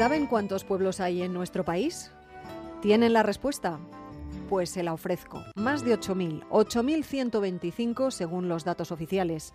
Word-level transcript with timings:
¿Saben 0.00 0.24
cuántos 0.24 0.64
pueblos 0.64 0.98
hay 0.98 1.20
en 1.20 1.34
nuestro 1.34 1.62
país? 1.62 2.10
¿Tienen 2.80 3.12
la 3.12 3.22
respuesta? 3.22 3.78
Pues 4.48 4.70
se 4.70 4.82
la 4.82 4.94
ofrezco. 4.94 5.44
Más 5.56 5.84
de 5.84 5.94
8.000, 5.94 6.48
8.125 6.48 8.10
según 8.10 8.48
los 8.48 8.64
datos 8.64 8.92
oficiales. 8.92 9.52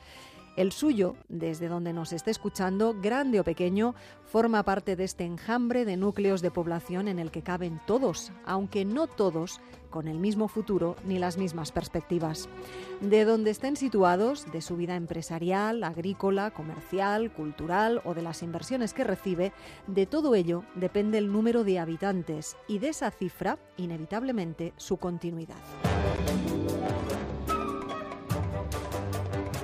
El 0.55 0.71
suyo, 0.71 1.17
desde 1.27 1.67
donde 1.67 1.91
nos 1.91 2.13
esté 2.13 2.31
escuchando, 2.31 2.95
grande 3.01 3.41
o 3.41 3.43
pequeño, 3.43 3.93
forma 4.25 4.63
parte 4.63 4.95
de 4.95 5.03
este 5.03 5.25
enjambre 5.25 5.83
de 5.83 5.97
núcleos 5.97 6.41
de 6.41 6.49
población 6.49 7.09
en 7.09 7.19
el 7.19 7.29
que 7.29 7.41
caben 7.41 7.81
todos, 7.85 8.31
aunque 8.45 8.85
no 8.85 9.07
todos 9.07 9.59
con 9.89 10.07
el 10.07 10.17
mismo 10.17 10.47
futuro 10.47 10.95
ni 11.05 11.19
las 11.19 11.37
mismas 11.37 11.71
perspectivas. 11.71 12.47
De 13.01 13.25
donde 13.25 13.51
estén 13.51 13.75
situados, 13.75 14.49
de 14.51 14.61
su 14.61 14.77
vida 14.77 14.95
empresarial, 14.95 15.83
agrícola, 15.83 16.51
comercial, 16.51 17.31
cultural 17.31 18.01
o 18.05 18.13
de 18.13 18.21
las 18.21 18.41
inversiones 18.41 18.93
que 18.93 19.03
recibe, 19.03 19.51
de 19.87 20.05
todo 20.05 20.35
ello 20.35 20.63
depende 20.75 21.17
el 21.17 21.31
número 21.31 21.65
de 21.65 21.79
habitantes 21.79 22.55
y 22.67 22.79
de 22.79 22.89
esa 22.89 23.11
cifra, 23.11 23.57
inevitablemente, 23.77 24.73
su 24.77 24.97
continuidad. 24.97 25.55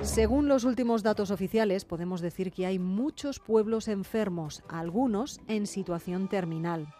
Según 0.02 0.48
los 0.48 0.64
últimos 0.64 1.04
datos 1.04 1.30
oficiales, 1.30 1.84
podemos 1.84 2.20
decir 2.20 2.50
que 2.50 2.66
hay 2.66 2.80
muchos 2.80 3.38
pueblos 3.38 3.86
enfermos, 3.86 4.64
algunos 4.68 5.40
en 5.46 5.68
situación 5.68 6.26
terminal. 6.26 6.92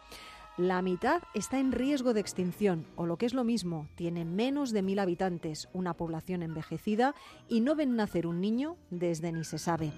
La 0.57 0.83
mitad 0.83 1.21
está 1.35 1.59
en 1.59 1.73
riesgo 1.73 2.15
de 2.15 2.21
extinción, 2.21 2.87
o 2.95 3.07
lo 3.07 3.19
que 3.19 3.27
es 3.27 3.35
lo 3.35 3.43
mismo, 3.43 3.89
tiene 3.97 4.25
menos 4.25 4.71
de 4.71 4.83
mil 4.83 5.01
habitantes, 5.01 5.69
una 5.73 5.95
población 5.95 6.45
envejecida 6.45 7.17
y 7.49 7.61
no 7.61 7.75
ven 7.75 7.97
nacer 7.97 8.25
un 8.25 8.41
niño 8.41 8.77
desde 8.91 9.33
ni 9.33 9.43
se 9.43 9.59
sabe. 9.59 9.91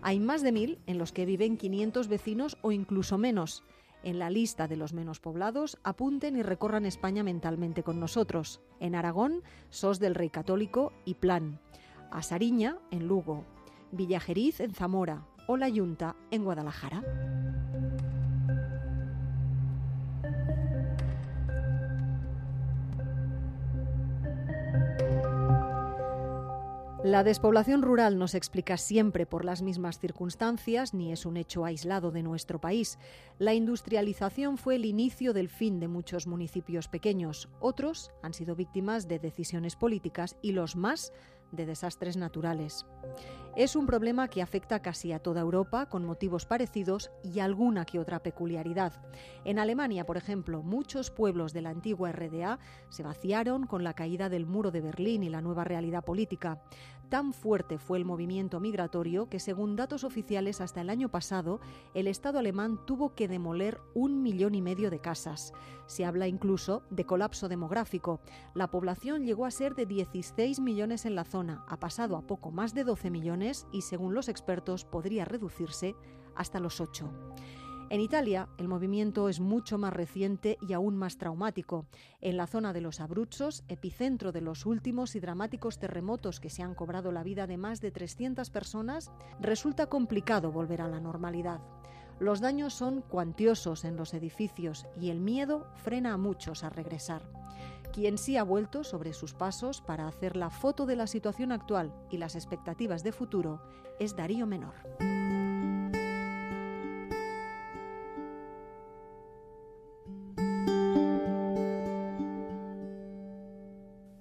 Hay 0.00 0.18
más 0.18 0.42
de 0.42 0.52
mil 0.52 0.78
en 0.86 0.96
los 0.96 1.12
que 1.12 1.26
viven 1.26 1.58
500 1.58 2.08
vecinos 2.08 2.56
o 2.62 2.72
incluso 2.72 3.18
menos. 3.18 3.64
En 4.02 4.18
la 4.18 4.30
lista 4.30 4.66
de 4.66 4.76
los 4.76 4.94
menos 4.94 5.20
poblados, 5.20 5.76
apunten 5.82 6.36
y 6.36 6.42
recorran 6.42 6.86
España 6.86 7.22
mentalmente 7.22 7.82
con 7.82 8.00
nosotros. 8.00 8.62
En 8.80 8.94
Aragón, 8.94 9.42
Sos 9.68 9.98
del 9.98 10.14
Rey 10.14 10.30
Católico 10.30 10.94
y 11.04 11.14
Plan 11.14 11.60
a 12.16 12.22
Sariña 12.22 12.78
en 12.90 13.06
Lugo, 13.06 13.44
Villajeriz 13.92 14.60
en 14.60 14.72
Zamora 14.72 15.26
o 15.46 15.58
La 15.58 15.68
Yunta 15.68 16.16
en 16.30 16.44
Guadalajara. 16.44 17.02
La 27.04 27.22
despoblación 27.22 27.82
rural 27.82 28.18
no 28.18 28.26
se 28.26 28.36
explica 28.36 28.78
siempre 28.78 29.26
por 29.26 29.44
las 29.44 29.62
mismas 29.62 30.00
circunstancias 30.00 30.92
ni 30.92 31.12
es 31.12 31.24
un 31.24 31.36
hecho 31.36 31.64
aislado 31.64 32.10
de 32.10 32.24
nuestro 32.24 32.60
país. 32.60 32.98
La 33.38 33.54
industrialización 33.54 34.58
fue 34.58 34.74
el 34.74 34.86
inicio 34.86 35.32
del 35.32 35.48
fin 35.48 35.78
de 35.78 35.86
muchos 35.86 36.26
municipios 36.26 36.88
pequeños. 36.88 37.48
Otros 37.60 38.10
han 38.22 38.34
sido 38.34 38.56
víctimas 38.56 39.06
de 39.06 39.20
decisiones 39.20 39.76
políticas 39.76 40.36
y 40.42 40.50
los 40.50 40.74
más 40.74 41.12
de 41.52 41.66
desastres 41.66 42.16
naturales. 42.16 42.86
Es 43.56 43.74
un 43.74 43.86
problema 43.86 44.28
que 44.28 44.42
afecta 44.42 44.82
casi 44.82 45.12
a 45.12 45.18
toda 45.18 45.40
Europa 45.40 45.86
con 45.86 46.04
motivos 46.04 46.44
parecidos 46.44 47.10
y 47.24 47.40
alguna 47.40 47.86
que 47.86 47.98
otra 47.98 48.22
peculiaridad. 48.22 48.92
En 49.46 49.58
Alemania, 49.58 50.04
por 50.04 50.18
ejemplo, 50.18 50.62
muchos 50.62 51.10
pueblos 51.10 51.54
de 51.54 51.62
la 51.62 51.70
antigua 51.70 52.12
RDA 52.12 52.58
se 52.90 53.02
vaciaron 53.02 53.66
con 53.66 53.82
la 53.82 53.94
caída 53.94 54.28
del 54.28 54.44
muro 54.44 54.72
de 54.72 54.82
Berlín 54.82 55.22
y 55.22 55.30
la 55.30 55.40
nueva 55.40 55.64
realidad 55.64 56.04
política. 56.04 56.60
Tan 57.08 57.32
fuerte 57.32 57.78
fue 57.78 57.98
el 57.98 58.04
movimiento 58.04 58.60
migratorio 58.60 59.28
que, 59.30 59.38
según 59.38 59.76
datos 59.76 60.04
oficiales, 60.04 60.60
hasta 60.60 60.80
el 60.80 60.90
año 60.90 61.08
pasado, 61.08 61.60
el 61.94 62.08
Estado 62.08 62.40
alemán 62.40 62.80
tuvo 62.84 63.14
que 63.14 63.28
demoler 63.28 63.80
un 63.94 64.22
millón 64.22 64.56
y 64.56 64.60
medio 64.60 64.90
de 64.90 64.98
casas. 64.98 65.54
Se 65.86 66.04
habla 66.04 66.26
incluso 66.26 66.82
de 66.90 67.04
colapso 67.04 67.48
demográfico. 67.48 68.20
La 68.54 68.70
población 68.70 69.24
llegó 69.24 69.46
a 69.46 69.52
ser 69.52 69.76
de 69.76 69.86
16 69.86 70.58
millones 70.58 71.06
en 71.06 71.14
la 71.14 71.24
zona, 71.24 71.64
ha 71.68 71.78
pasado 71.78 72.16
a 72.16 72.22
poco 72.22 72.50
más 72.50 72.74
de 72.74 72.82
12 72.82 73.10
millones 73.10 73.45
y, 73.72 73.82
según 73.82 74.14
los 74.14 74.28
expertos, 74.28 74.84
podría 74.84 75.24
reducirse 75.24 75.94
hasta 76.34 76.60
los 76.60 76.80
8. 76.80 77.10
En 77.88 78.00
Italia, 78.00 78.48
el 78.58 78.66
movimiento 78.66 79.28
es 79.28 79.38
mucho 79.38 79.78
más 79.78 79.92
reciente 79.92 80.58
y 80.60 80.72
aún 80.72 80.96
más 80.96 81.18
traumático. 81.18 81.86
En 82.20 82.36
la 82.36 82.48
zona 82.48 82.72
de 82.72 82.80
los 82.80 82.98
Abruzos, 82.98 83.62
epicentro 83.68 84.32
de 84.32 84.40
los 84.40 84.66
últimos 84.66 85.14
y 85.14 85.20
dramáticos 85.20 85.78
terremotos 85.78 86.40
que 86.40 86.50
se 86.50 86.64
han 86.64 86.74
cobrado 86.74 87.12
la 87.12 87.22
vida 87.22 87.46
de 87.46 87.58
más 87.58 87.80
de 87.80 87.92
300 87.92 88.50
personas, 88.50 89.12
resulta 89.40 89.86
complicado 89.86 90.50
volver 90.50 90.82
a 90.82 90.88
la 90.88 90.98
normalidad. 90.98 91.60
Los 92.18 92.40
daños 92.40 92.74
son 92.74 93.02
cuantiosos 93.02 93.84
en 93.84 93.96
los 93.96 94.14
edificios 94.14 94.86
y 95.00 95.10
el 95.10 95.20
miedo 95.20 95.68
frena 95.76 96.12
a 96.12 96.16
muchos 96.16 96.64
a 96.64 96.70
regresar. 96.70 97.45
Quien 97.92 98.18
sí 98.18 98.36
ha 98.36 98.42
vuelto 98.42 98.84
sobre 98.84 99.12
sus 99.12 99.34
pasos 99.34 99.80
para 99.80 100.06
hacer 100.06 100.36
la 100.36 100.50
foto 100.50 100.86
de 100.86 100.96
la 100.96 101.06
situación 101.06 101.52
actual 101.52 101.94
y 102.10 102.18
las 102.18 102.34
expectativas 102.34 103.02
de 103.02 103.12
futuro 103.12 103.62
es 103.98 104.16
Darío 104.16 104.46
Menor. 104.46 104.74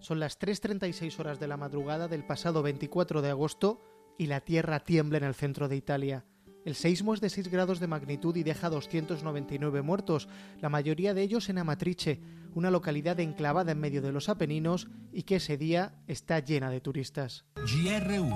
Son 0.05 0.19
las 0.19 0.39
3.36 0.39 1.19
horas 1.19 1.39
de 1.39 1.47
la 1.47 1.57
madrugada 1.57 2.07
del 2.07 2.23
pasado 2.23 2.61
24 2.61 3.23
de 3.23 3.31
agosto 3.31 3.81
y 4.19 4.27
la 4.27 4.39
tierra 4.41 4.81
tiembla 4.81 5.17
en 5.17 5.23
el 5.23 5.33
centro 5.33 5.67
de 5.67 5.77
Italia. 5.77 6.25
El 6.63 6.75
seismo 6.75 7.15
es 7.15 7.21
de 7.21 7.29
6 7.31 7.49
grados 7.49 7.79
de 7.79 7.87
magnitud 7.87 8.35
y 8.35 8.43
deja 8.43 8.69
299 8.69 9.81
muertos, 9.81 10.27
la 10.61 10.69
mayoría 10.69 11.15
de 11.15 11.23
ellos 11.23 11.49
en 11.49 11.57
Amatrice, 11.57 12.21
una 12.55 12.71
localidad 12.71 13.19
enclavada 13.19 13.73
en 13.73 13.79
medio 13.79 14.01
de 14.01 14.11
los 14.11 14.27
Apeninos 14.27 14.87
y 15.13 15.23
que 15.23 15.35
ese 15.35 15.57
día 15.57 15.93
está 16.07 16.39
llena 16.39 16.71
de 16.71 16.81
turistas. 16.81 17.45
GR1 17.57 18.33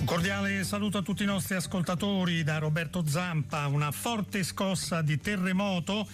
Un 0.00 0.06
cordiale 0.06 0.64
saluto 0.64 0.98
a 0.98 1.02
tutti 1.02 1.22
i 1.22 1.26
nostri 1.26 1.54
ascoltatori 1.54 2.42
da 2.42 2.58
Roberto 2.58 3.06
Zampa. 3.06 3.68
Una 3.68 3.92
forte 3.92 4.42
scossa 4.42 5.00
di 5.00 5.16
terremoto 5.18 6.08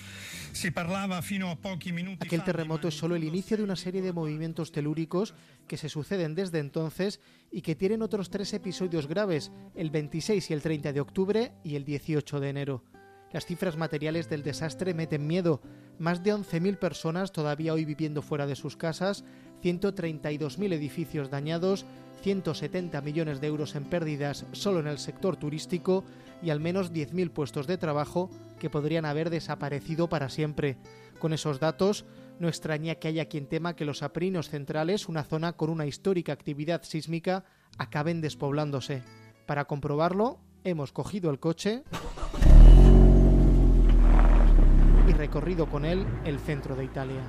Aquel 2.20 2.44
terremoto 2.44 2.88
es 2.88 2.94
solo 2.94 3.14
el 3.14 3.22
inicio 3.22 3.56
de 3.56 3.62
una 3.62 3.76
serie 3.76 4.02
de 4.02 4.12
movimientos 4.12 4.72
telúricos 4.72 5.34
que 5.68 5.76
se 5.76 5.88
suceden 5.88 6.34
desde 6.34 6.58
entonces 6.58 7.20
y 7.52 7.62
que 7.62 7.76
tienen 7.76 8.02
otros 8.02 8.28
tres 8.30 8.52
episodios 8.54 9.06
graves, 9.06 9.52
el 9.74 9.90
26 9.90 10.50
y 10.50 10.52
el 10.52 10.62
30 10.62 10.92
de 10.92 11.00
octubre 11.00 11.52
y 11.62 11.76
el 11.76 11.84
18 11.84 12.40
de 12.40 12.48
enero. 12.48 12.84
Las 13.32 13.44
cifras 13.44 13.76
materiales 13.76 14.28
del 14.30 14.42
desastre 14.42 14.94
meten 14.94 15.26
miedo. 15.26 15.60
Más 15.98 16.22
de 16.22 16.34
11.000 16.34 16.78
personas 16.78 17.32
todavía 17.32 17.74
hoy 17.74 17.84
viviendo 17.84 18.22
fuera 18.22 18.46
de 18.46 18.56
sus 18.56 18.76
casas, 18.76 19.24
132.000 19.62 20.72
edificios 20.72 21.30
dañados, 21.30 21.84
170 22.22 23.00
millones 23.02 23.40
de 23.40 23.48
euros 23.48 23.74
en 23.74 23.84
pérdidas 23.84 24.46
solo 24.52 24.80
en 24.80 24.86
el 24.86 24.98
sector 24.98 25.36
turístico 25.36 26.04
y 26.42 26.50
al 26.50 26.60
menos 26.60 26.92
10.000 26.92 27.30
puestos 27.30 27.66
de 27.66 27.76
trabajo 27.76 28.30
que 28.58 28.70
podrían 28.70 29.04
haber 29.04 29.28
desaparecido 29.28 30.08
para 30.08 30.30
siempre. 30.30 30.78
Con 31.18 31.32
esos 31.32 31.60
datos, 31.60 32.06
no 32.38 32.48
extraña 32.48 32.94
que 32.94 33.08
haya 33.08 33.26
quien 33.26 33.46
tema 33.46 33.76
que 33.76 33.84
los 33.84 34.02
aprinos 34.02 34.48
centrales, 34.48 35.08
una 35.08 35.24
zona 35.24 35.52
con 35.52 35.68
una 35.68 35.86
histórica 35.86 36.32
actividad 36.32 36.82
sísmica, 36.82 37.44
acaben 37.76 38.20
despoblándose. 38.20 39.02
Para 39.46 39.66
comprobarlo, 39.66 40.40
hemos 40.64 40.92
cogido 40.92 41.30
el 41.30 41.40
coche 41.40 41.82
recorrido 45.28 45.66
con 45.68 45.84
él 45.84 46.06
el 46.24 46.38
centro 46.38 46.74
de 46.74 46.86
Italia. 46.86 47.20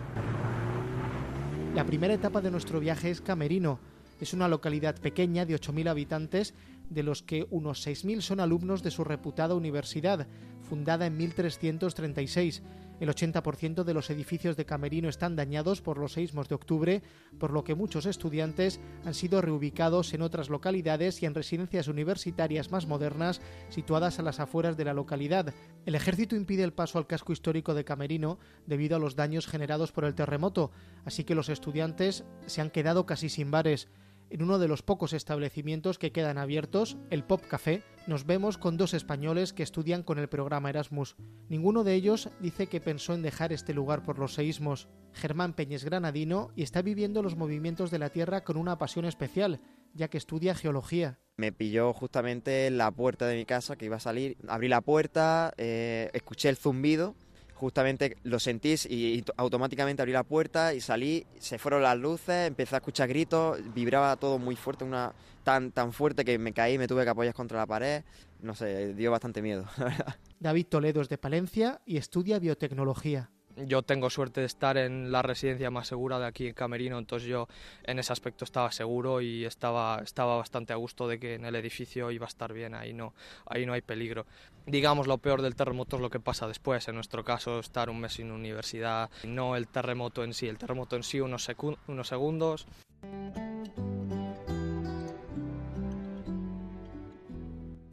La 1.75 1.83
primera 1.83 2.13
etapa 2.13 2.39
de 2.39 2.49
nuestro 2.49 2.79
viaje 2.79 3.11
es 3.11 3.19
Camerino, 3.19 3.77
es 4.21 4.33
una 4.33 4.47
localidad 4.47 4.95
pequeña 4.95 5.45
de 5.45 5.59
8.000 5.59 5.89
habitantes, 5.89 6.53
de 6.89 7.03
los 7.03 7.23
que 7.23 7.45
unos 7.49 7.85
6.000 7.85 8.21
son 8.21 8.39
alumnos 8.39 8.83
de 8.83 8.91
su 8.91 9.03
reputada 9.03 9.53
universidad, 9.53 10.27
fundada 10.61 11.07
en 11.07 11.17
1336. 11.17 12.63
El 12.99 13.09
80% 13.09 13.83
de 13.83 13.93
los 13.93 14.09
edificios 14.09 14.57
de 14.57 14.65
Camerino 14.65 15.07
están 15.07 15.37
dañados 15.37 15.81
por 15.81 15.97
los 15.97 16.13
seismos 16.13 16.49
de 16.49 16.55
octubre, 16.55 17.01
por 17.39 17.51
lo 17.51 17.63
que 17.63 17.75
muchos 17.75 18.05
estudiantes 18.05 18.81
han 19.05 19.13
sido 19.13 19.41
reubicados 19.41 20.13
en 20.13 20.21
otras 20.21 20.49
localidades 20.49 21.23
y 21.23 21.25
en 21.25 21.33
residencias 21.33 21.87
universitarias 21.87 22.71
más 22.71 22.87
modernas 22.87 23.41
situadas 23.69 24.19
a 24.19 24.23
las 24.23 24.41
afueras 24.41 24.75
de 24.75 24.83
la 24.83 24.93
localidad. 24.93 25.53
El 25.85 25.95
ejército 25.95 26.35
impide 26.35 26.63
el 26.63 26.73
paso 26.73 26.97
al 26.97 27.07
casco 27.07 27.31
histórico 27.31 27.73
de 27.73 27.85
Camerino 27.85 28.37
debido 28.65 28.97
a 28.97 28.99
los 28.99 29.15
daños 29.15 29.47
generados 29.47 29.93
por 29.93 30.03
el 30.03 30.15
terremoto, 30.15 30.71
así 31.05 31.23
que 31.23 31.35
los 31.35 31.47
estudiantes 31.47 32.25
se 32.47 32.59
han 32.59 32.69
quedado 32.69 33.05
casi 33.05 33.29
sin 33.29 33.49
bares. 33.49 33.87
En 34.29 34.43
uno 34.43 34.59
de 34.59 34.67
los 34.67 34.83
pocos 34.83 35.13
establecimientos 35.13 35.97
que 35.97 36.11
quedan 36.11 36.37
abiertos, 36.37 36.97
el 37.09 37.23
Pop 37.23 37.41
Café, 37.47 37.81
nos 38.09 38.25
vemos 38.25 38.57
con 38.57 38.75
dos 38.75 38.95
españoles 38.95 39.53
que 39.53 39.61
estudian 39.61 40.01
con 40.01 40.17
el 40.17 40.27
programa 40.27 40.71
Erasmus. 40.71 41.15
Ninguno 41.47 41.83
de 41.83 41.93
ellos 41.93 42.29
dice 42.39 42.65
que 42.65 42.81
pensó 42.81 43.13
en 43.13 43.21
dejar 43.21 43.53
este 43.53 43.71
lugar 43.73 44.01
por 44.03 44.17
los 44.17 44.33
seísmos. 44.33 44.89
Germán 45.13 45.53
Peñes 45.53 45.85
granadino 45.85 46.49
y 46.55 46.63
está 46.63 46.81
viviendo 46.81 47.21
los 47.21 47.35
movimientos 47.35 47.91
de 47.91 47.99
la 47.99 48.09
Tierra 48.09 48.43
con 48.43 48.57
una 48.57 48.79
pasión 48.79 49.05
especial, 49.05 49.61
ya 49.93 50.07
que 50.07 50.17
estudia 50.17 50.55
geología. 50.55 51.19
Me 51.37 51.51
pilló 51.51 51.93
justamente 51.93 52.65
en 52.65 52.79
la 52.79 52.89
puerta 52.89 53.27
de 53.27 53.35
mi 53.35 53.45
casa 53.45 53.75
que 53.75 53.85
iba 53.85 53.97
a 53.97 54.01
salir. 54.01 54.37
Abrí 54.47 54.69
la 54.69 54.81
puerta, 54.81 55.53
eh, 55.57 56.09
escuché 56.13 56.49
el 56.49 56.57
zumbido, 56.57 57.15
justamente 57.59 58.15
lo 58.23 58.39
sentí 58.39 58.75
y, 58.89 59.23
automáticamente 59.35 60.01
abrí 60.01 60.13
la 60.13 60.23
puerta 60.23 60.73
y 60.73 60.79
salí, 60.79 61.25
se 61.39 61.57
fueron 61.57 61.83
las 61.83 61.97
luces, 61.97 62.47
empecé 62.47 62.75
a 62.75 62.77
escuchar 62.77 63.09
gritos, 63.09 63.59
vibraba 63.73 64.15
todo 64.15 64.39
muy 64.39 64.55
fuerte, 64.55 64.85
una 64.85 65.13
tan, 65.43 65.71
tan 65.71 65.91
fuerte 65.91 66.23
que 66.23 66.39
me 66.39 66.53
caí, 66.53 66.77
me 66.77 66.87
tuve 66.87 67.03
que 67.03 67.09
apoyar 67.09 67.33
contra 67.33 67.57
la 67.57 67.65
pared. 67.65 68.03
No 68.41 68.55
sé, 68.55 68.93
dio 68.93 69.11
bastante 69.11 69.41
miedo, 69.41 69.65
David 70.39 70.67
Toledo 70.67 71.01
es 71.01 71.09
de 71.09 71.17
Palencia 71.17 71.81
y 71.85 71.97
estudia 71.97 72.39
biotecnología 72.39 73.29
yo 73.65 73.81
tengo 73.81 74.09
suerte 74.09 74.41
de 74.41 74.47
estar 74.47 74.77
en 74.77 75.11
la 75.11 75.21
residencia 75.21 75.71
más 75.71 75.87
segura 75.87 76.19
de 76.19 76.25
aquí 76.25 76.47
en 76.47 76.53
Camerino, 76.53 76.97
entonces 76.97 77.27
yo 77.27 77.47
en 77.83 77.99
ese 77.99 78.13
aspecto 78.13 78.45
estaba 78.45 78.71
seguro 78.71 79.21
y 79.21 79.45
estaba, 79.45 79.99
estaba 80.03 80.37
bastante 80.37 80.73
a 80.73 80.77
gusto 80.77 81.07
de 81.07 81.19
que 81.19 81.35
en 81.35 81.45
el 81.45 81.55
edificio 81.55 82.11
iba 82.11 82.25
a 82.25 82.29
estar 82.29 82.53
bien, 82.53 82.73
ahí 82.73 82.93
no, 82.93 83.13
ahí 83.45 83.65
no 83.65 83.73
hay 83.73 83.81
peligro. 83.81 84.25
Digamos, 84.65 85.07
lo 85.07 85.17
peor 85.17 85.41
del 85.41 85.55
terremoto 85.55 85.95
es 85.95 86.01
lo 86.01 86.09
que 86.09 86.19
pasa 86.19 86.47
después, 86.47 86.87
en 86.87 86.95
nuestro 86.95 87.23
caso 87.23 87.59
estar 87.59 87.89
un 87.89 87.99
mes 87.99 88.13
sin 88.13 88.31
universidad, 88.31 89.09
no 89.23 89.55
el 89.55 89.67
terremoto 89.67 90.23
en 90.23 90.33
sí, 90.33 90.47
el 90.47 90.57
terremoto 90.57 90.95
en 90.95 91.03
sí 91.03 91.19
unos, 91.19 91.49
unos 91.87 92.07
segundos. 92.07 92.67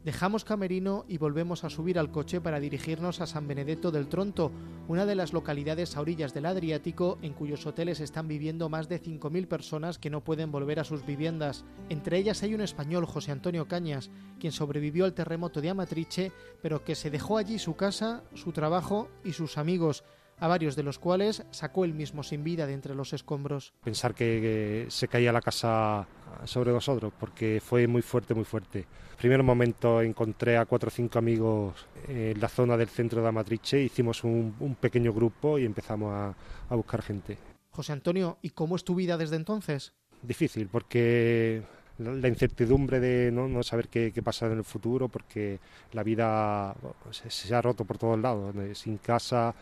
Dejamos 0.07 0.45
Camerino 0.45 1.03
y 1.09 1.17
volvemos 1.17 1.65
a 1.65 1.69
subir 1.69 1.99
al 1.99 2.11
coche 2.11 2.39
para 2.39 2.61
dirigirnos 2.61 3.19
a 3.19 3.27
San 3.27 3.45
Benedetto 3.45 3.91
del 3.91 4.07
Tronto, 4.07 4.53
una 4.87 5.05
de 5.05 5.15
las 5.15 5.33
localidades 5.33 5.97
a 5.97 5.99
orillas 5.99 6.33
del 6.33 6.45
Adriático 6.45 7.17
en 7.21 7.33
cuyos 7.33 7.65
hoteles 7.65 7.99
están 7.99 8.25
viviendo 8.25 8.69
más 8.69 8.87
de 8.87 9.01
5.000 9.01 9.49
personas 9.49 9.97
que 9.99 10.09
no 10.09 10.23
pueden 10.23 10.49
volver 10.49 10.79
a 10.79 10.85
sus 10.85 11.05
viviendas. 11.05 11.65
Entre 11.89 12.19
ellas 12.19 12.41
hay 12.41 12.55
un 12.55 12.61
español, 12.61 13.05
José 13.05 13.33
Antonio 13.33 13.67
Cañas, 13.67 14.09
quien 14.39 14.53
sobrevivió 14.53 15.03
al 15.03 15.13
terremoto 15.13 15.59
de 15.59 15.71
Amatrice, 15.71 16.31
pero 16.61 16.85
que 16.85 16.95
se 16.95 17.11
dejó 17.11 17.37
allí 17.37 17.59
su 17.59 17.75
casa, 17.75 18.23
su 18.33 18.53
trabajo 18.53 19.09
y 19.25 19.33
sus 19.33 19.57
amigos 19.57 20.05
a 20.39 20.47
varios 20.47 20.75
de 20.75 20.83
los 20.83 20.99
cuales 20.99 21.43
sacó 21.51 21.85
él 21.85 21.93
mismo 21.93 22.23
sin 22.23 22.43
vida 22.43 22.67
de 22.67 22.73
entre 22.73 22.95
los 22.95 23.13
escombros. 23.13 23.73
Pensar 23.83 24.13
que, 24.13 24.85
se 24.89 25.07
caía 25.07 25.31
la 25.31 25.41
casa 25.41 26.07
sobre 26.45 26.71
nosotros, 26.71 27.11
porque 27.19 27.61
fue 27.63 27.87
muy 27.87 28.01
fuerte, 28.01 28.33
muy 28.33 28.45
fuerte. 28.45 28.85
Primer 29.17 29.41
momento 29.41 30.01
encontré 30.01 30.57
a 30.57 30.65
cuatro 30.65 30.89
o 30.89 30.91
cinco 30.91 31.17
amigos 31.17 31.87
en 32.07 32.39
la 32.39 32.47
zona 32.47 32.77
del 32.77 32.87
centro 32.87 33.21
de 33.21 33.27
Amatrice, 33.27 33.81
hicimos 33.81 34.23
un, 34.23 34.77
pequeño 34.79 35.11
grupo 35.11 35.57
y 35.57 35.65
empezamos 35.65 36.13
a, 36.13 36.75
buscar 36.75 37.01
gente. 37.01 37.37
José 37.71 37.93
Antonio, 37.93 38.37
¿y 38.41 38.51
cómo 38.51 38.75
es 38.75 38.83
tu 38.83 38.95
vida 38.95 39.17
desde 39.17 39.35
entonces? 39.35 39.93
Difícil, 40.21 40.67
porque 40.67 41.63
la 41.97 42.27
incertidumbre 42.27 42.99
de 42.99 43.31
no, 43.31 43.63
saber 43.63 43.87
qué, 43.87 44.11
qué 44.13 44.21
pasará 44.21 44.51
en 44.51 44.59
el 44.59 44.63
futuro, 44.63 45.09
porque 45.09 45.59
la 45.93 46.03
vida 46.03 46.75
se, 47.09 47.31
se, 47.31 47.55
ha 47.55 47.61
roto 47.61 47.85
por 47.85 47.97
todos 47.97 48.19
lados, 48.19 48.53
sin 48.77 48.97
casa, 48.97 49.55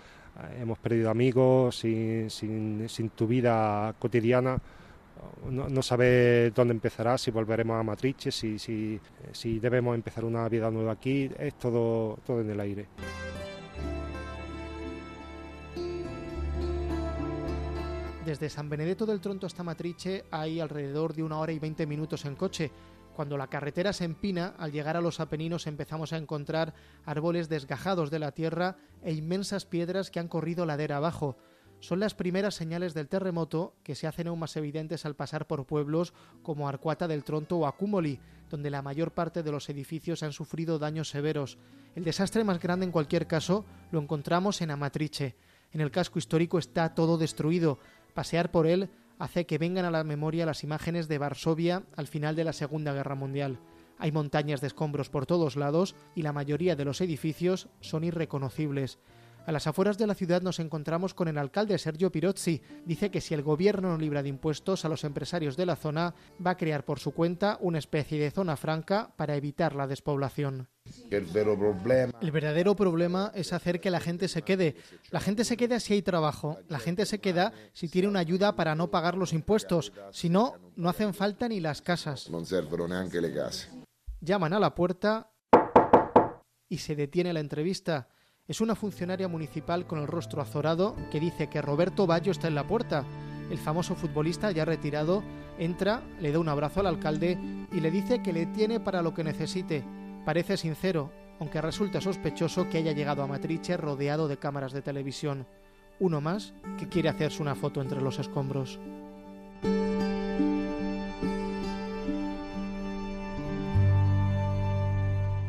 hemos 0.60 0.78
perdido 0.80 1.10
amigos, 1.10 1.78
sin, 1.78 2.30
sin, 2.30 3.10
tu 3.16 3.28
vida 3.28 3.94
cotidiana. 4.00 4.60
No, 5.50 5.70
no 5.70 5.82
dónde 5.82 6.74
empezará, 6.74 7.18
si 7.18 7.32
volveremos 7.32 7.80
a 7.80 7.84
Matrice, 7.84 8.32
si, 8.32 8.60
si, 8.60 9.00
si 9.32 9.60
debemos 9.60 9.96
empezar 9.96 10.26
una 10.26 10.48
vida 10.50 10.70
nueva 10.70 10.94
aquí, 10.94 11.30
es 11.40 11.56
todo, 11.56 12.20
todo 12.26 12.42
en 12.42 12.50
el 12.50 12.60
aire. 12.60 12.88
Desde 18.26 18.50
San 18.50 18.70
Benedetto 18.70 19.06
del 19.06 19.22
Tronto 19.22 19.46
hasta 19.46 19.62
Matrice 19.62 20.26
hay 20.32 20.60
alrededor 20.60 21.14
de 21.14 21.22
una 21.22 21.38
hora 21.38 21.52
y 21.52 21.60
veinte 21.60 21.86
minutos 21.86 22.26
en 22.26 22.36
coche. 22.36 22.72
Cuando 23.16 23.38
la 23.38 23.48
carretera 23.48 23.94
se 23.94 24.04
empina, 24.04 24.56
al 24.58 24.74
llegar 24.74 24.98
a 24.98 25.02
los 25.02 25.22
Apeninos 25.22 25.68
empezamos 25.68 26.12
a 26.12 26.18
encontrar 26.18 26.74
árboles 27.06 27.48
desgajados 27.48 28.12
de 28.12 28.20
la 28.20 28.34
tierra 28.34 28.76
e 29.04 29.14
inmensas 29.14 29.64
piedras 29.66 30.12
que 30.12 30.20
han 30.20 30.28
corrido 30.28 30.66
ladera 30.66 30.98
abajo. 30.98 31.38
Son 31.80 32.02
las 32.02 32.14
primeras 32.14 32.56
señales 32.56 32.94
del 32.94 33.08
terremoto 33.08 33.74
que 33.84 33.96
se 33.96 34.08
hacen 34.08 34.28
aún 34.28 34.40
más 34.40 34.58
evidentes 34.58 35.06
al 35.06 35.16
pasar 35.16 35.48
por 35.48 35.66
pueblos 35.66 36.14
como 36.44 36.68
Arcuata 36.68 37.08
del 37.08 37.24
Tronto 37.24 37.58
o 37.58 37.68
Acúmoli, 37.68 38.20
donde 38.50 38.70
la 38.70 38.82
mayor 38.82 39.12
parte 39.12 39.44
de 39.44 39.52
los 39.52 39.70
edificios 39.70 40.22
han 40.22 40.34
sufrido 40.34 40.78
daños 40.78 41.08
severos. 41.08 41.58
El 41.96 42.04
desastre 42.04 42.44
más 42.44 42.60
grande 42.60 42.86
en 42.86 42.92
cualquier 42.92 43.28
caso 43.28 43.64
lo 43.92 44.02
encontramos 44.02 44.62
en 44.62 44.72
Amatrice. 44.72 45.38
En 45.72 45.80
el 45.80 45.90
casco 45.90 46.20
histórico 46.20 46.60
está 46.60 46.94
todo 46.94 47.18
destruido. 47.18 47.80
Pasear 48.14 48.52
por 48.52 48.68
él 48.68 48.90
hace 49.20 49.46
que 49.46 49.58
vengan 49.58 49.86
a 49.86 49.92
la 49.92 50.04
memoria 50.04 50.46
las 50.46 50.64
imágenes 50.64 51.08
de 51.08 51.18
Varsovia 51.18 51.84
al 51.96 52.08
final 52.08 52.36
de 52.36 52.44
la 52.44 52.54
Segunda 52.54 52.94
Guerra 52.94 53.16
Mundial. 53.16 53.60
Hay 53.98 54.12
montañas 54.12 54.62
de 54.62 54.68
escombros 54.68 55.10
por 55.10 55.26
todos 55.26 55.56
lados 55.56 55.96
y 56.16 56.22
la 56.22 56.34
mayoría 56.34 56.76
de 56.76 56.86
los 56.86 57.02
edificios 57.02 57.70
son 57.80 58.04
irreconocibles. 58.04 59.00
A 59.46 59.52
las 59.52 59.68
afueras 59.68 59.98
de 60.00 60.08
la 60.08 60.16
ciudad 60.16 60.42
nos 60.42 60.60
encontramos 60.60 61.14
con 61.14 61.28
el 61.28 61.38
alcalde 61.38 61.78
Sergio 61.78 62.12
Pirozzi. 62.12 62.62
Dice 62.86 63.12
que 63.12 63.22
si 63.22 63.36
el 63.36 63.44
gobierno 63.44 63.90
no 63.90 63.98
libra 63.98 64.24
de 64.24 64.30
impuestos 64.30 64.86
a 64.86 64.90
los 64.90 65.04
empresarios 65.04 65.56
de 65.56 65.68
la 65.68 65.76
zona, 65.76 66.16
va 66.46 66.52
a 66.52 66.58
crear 66.58 66.84
por 66.84 67.00
su 67.00 67.12
cuenta 67.12 67.60
una 67.62 67.78
especie 67.78 68.20
de 68.20 68.32
zona 68.32 68.58
franca 68.58 69.14
para 69.16 69.36
evitar 69.36 69.76
la 69.76 69.86
despoblación. 69.86 70.68
El 71.12 72.32
verdadero 72.32 72.76
problema 72.76 73.32
es 73.36 73.54
hacer 73.54 73.80
que 73.80 73.92
la 73.92 74.00
gente 74.00 74.28
se 74.28 74.42
quede. 74.42 74.76
La 75.12 75.20
gente 75.20 75.44
se 75.44 75.58
queda 75.58 75.80
si 75.80 75.94
hay 75.94 76.02
trabajo. 76.02 76.58
La 76.68 76.80
gente 76.80 77.06
se 77.06 77.20
queda 77.20 77.54
si 77.74 77.88
tiene 77.88 78.08
una 78.08 78.20
ayuda 78.20 78.56
para 78.56 78.74
no 78.74 78.90
pagar 78.90 79.16
los 79.16 79.34
impuestos. 79.34 79.94
Si 80.12 80.30
no, 80.30 80.56
no 80.76 80.90
hacen 80.90 81.14
falta 81.14 81.48
ni 81.48 81.60
las 81.60 81.84
casas. 81.84 82.30
Llaman 84.22 84.54
a 84.54 84.60
la 84.60 84.74
puerta 84.74 85.32
y 86.68 86.80
se 86.80 86.96
detiene 86.96 87.34
la 87.34 87.40
entrevista. 87.42 88.10
Es 88.48 88.62
una 88.62 88.76
funcionaria 88.76 89.28
municipal 89.28 89.88
con 89.88 89.98
el 89.98 90.06
rostro 90.06 90.40
azorado 90.40 90.96
que 91.12 91.20
dice 91.20 91.48
que 91.48 91.64
Roberto 91.64 92.06
Bayo 92.06 92.32
está 92.32 92.48
en 92.48 92.54
la 92.54 92.68
puerta. 92.68 93.04
El 93.50 93.58
famoso 93.58 93.96
futbolista 93.96 94.52
ya 94.52 94.66
retirado 94.66 95.24
entra, 95.58 96.04
le 96.22 96.32
da 96.32 96.38
un 96.38 96.50
abrazo 96.50 96.82
al 96.82 96.88
alcalde 96.88 97.40
y 97.72 97.80
le 97.80 97.90
dice 97.90 98.22
que 98.22 98.34
le 98.34 98.46
tiene 98.46 98.80
para 98.80 99.02
lo 99.02 99.16
que 99.16 99.24
necesite. 99.24 99.84
Parece 100.26 100.58
sincero, 100.58 101.12
aunque 101.40 101.60
resulta 101.60 102.02
sospechoso 102.02 102.70
que 102.70 102.78
haya 102.78 102.92
llegado 102.92 103.24
a 103.24 103.28
Matrice 103.28 103.78
rodeado 103.78 104.28
de 104.28 104.38
cámaras 104.38 104.74
de 104.74 104.84
televisión. 104.84 105.48
Uno 106.00 106.22
más 106.22 106.54
que 106.78 106.88
quiere 106.88 107.10
hacerse 107.10 107.42
una 107.42 107.56
foto 107.56 107.82
entre 107.82 108.00
los 108.00 108.20
escombros. 108.20 108.80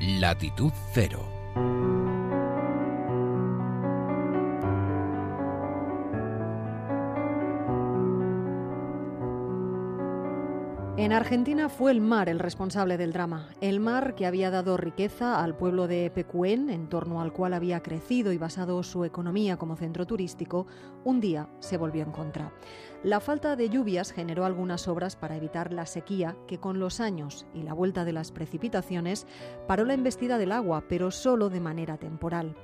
Latitud 0.00 0.72
cero. 0.94 1.35
En 11.06 11.12
Argentina 11.12 11.68
fue 11.68 11.92
el 11.92 12.00
mar 12.00 12.28
el 12.28 12.40
responsable 12.40 12.96
del 12.96 13.12
drama. 13.12 13.48
El 13.60 13.78
mar 13.78 14.16
que 14.16 14.26
había 14.26 14.50
dado 14.50 14.76
riqueza 14.76 15.40
al 15.40 15.56
pueblo 15.56 15.86
de 15.86 16.10
Pecuén, 16.10 16.68
en 16.68 16.88
torno 16.88 17.20
al 17.20 17.32
cual 17.32 17.54
había 17.54 17.80
crecido 17.80 18.32
y 18.32 18.38
basado 18.38 18.82
su 18.82 19.04
economía 19.04 19.56
como 19.56 19.76
centro 19.76 20.04
turístico, 20.04 20.66
un 21.04 21.20
día 21.20 21.48
se 21.60 21.76
volvió 21.76 22.02
en 22.02 22.10
contra. 22.10 22.52
La 23.04 23.20
falta 23.20 23.54
de 23.54 23.68
lluvias 23.68 24.10
generó 24.10 24.44
algunas 24.44 24.88
obras 24.88 25.14
para 25.14 25.36
evitar 25.36 25.72
la 25.72 25.86
sequía 25.86 26.36
que 26.48 26.58
con 26.58 26.80
los 26.80 26.98
años 26.98 27.46
y 27.54 27.62
la 27.62 27.72
vuelta 27.72 28.04
de 28.04 28.12
las 28.12 28.32
precipitaciones 28.32 29.28
paró 29.68 29.84
la 29.84 29.94
embestida 29.94 30.38
del 30.38 30.50
agua, 30.50 30.86
pero 30.88 31.12
solo 31.12 31.50
de 31.50 31.60
manera 31.60 31.98
temporal. 31.98 32.56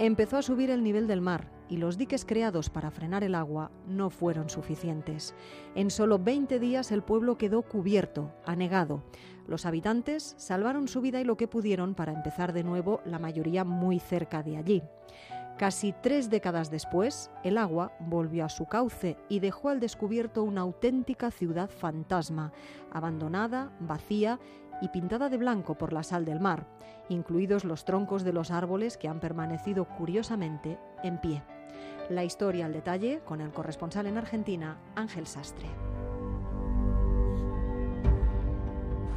Empezó 0.00 0.36
a 0.36 0.42
subir 0.42 0.70
el 0.70 0.82
nivel 0.82 1.06
del 1.06 1.20
mar 1.20 1.52
y 1.68 1.76
los 1.76 1.96
diques 1.96 2.24
creados 2.24 2.68
para 2.68 2.90
frenar 2.90 3.22
el 3.22 3.36
agua 3.36 3.70
no 3.86 4.10
fueron 4.10 4.50
suficientes. 4.50 5.36
En 5.76 5.88
solo 5.88 6.18
20 6.18 6.58
días 6.58 6.90
el 6.90 7.02
pueblo 7.02 7.38
quedó 7.38 7.62
cubierto, 7.62 8.32
anegado. 8.44 9.04
Los 9.46 9.66
habitantes 9.66 10.34
salvaron 10.36 10.88
su 10.88 11.00
vida 11.00 11.20
y 11.20 11.24
lo 11.24 11.36
que 11.36 11.46
pudieron 11.46 11.94
para 11.94 12.12
empezar 12.12 12.52
de 12.52 12.64
nuevo, 12.64 13.02
la 13.04 13.20
mayoría 13.20 13.64
muy 13.64 14.00
cerca 14.00 14.42
de 14.42 14.56
allí. 14.56 14.82
Casi 15.58 15.94
tres 16.02 16.28
décadas 16.28 16.72
después, 16.72 17.30
el 17.44 17.58
agua 17.58 17.92
volvió 18.00 18.44
a 18.44 18.48
su 18.48 18.66
cauce 18.66 19.16
y 19.28 19.38
dejó 19.38 19.68
al 19.68 19.78
descubierto 19.78 20.42
una 20.42 20.62
auténtica 20.62 21.30
ciudad 21.30 21.70
fantasma, 21.70 22.52
abandonada, 22.90 23.70
vacía 23.78 24.40
y 24.80 24.88
pintada 24.88 25.28
de 25.28 25.38
blanco 25.38 25.76
por 25.76 25.92
la 25.92 26.02
sal 26.02 26.24
del 26.24 26.40
mar, 26.40 26.66
incluidos 27.08 27.64
los 27.64 27.84
troncos 27.84 28.24
de 28.24 28.32
los 28.32 28.50
árboles 28.50 28.96
que 28.96 29.08
han 29.08 29.20
permanecido 29.20 29.86
curiosamente 29.86 30.78
en 31.02 31.18
pie. 31.18 31.42
La 32.10 32.24
historia 32.24 32.66
al 32.66 32.72
detalle 32.72 33.20
con 33.24 33.40
el 33.40 33.50
corresponsal 33.50 34.06
en 34.06 34.18
Argentina, 34.18 34.78
Ángel 34.94 35.26
Sastre. 35.26 35.68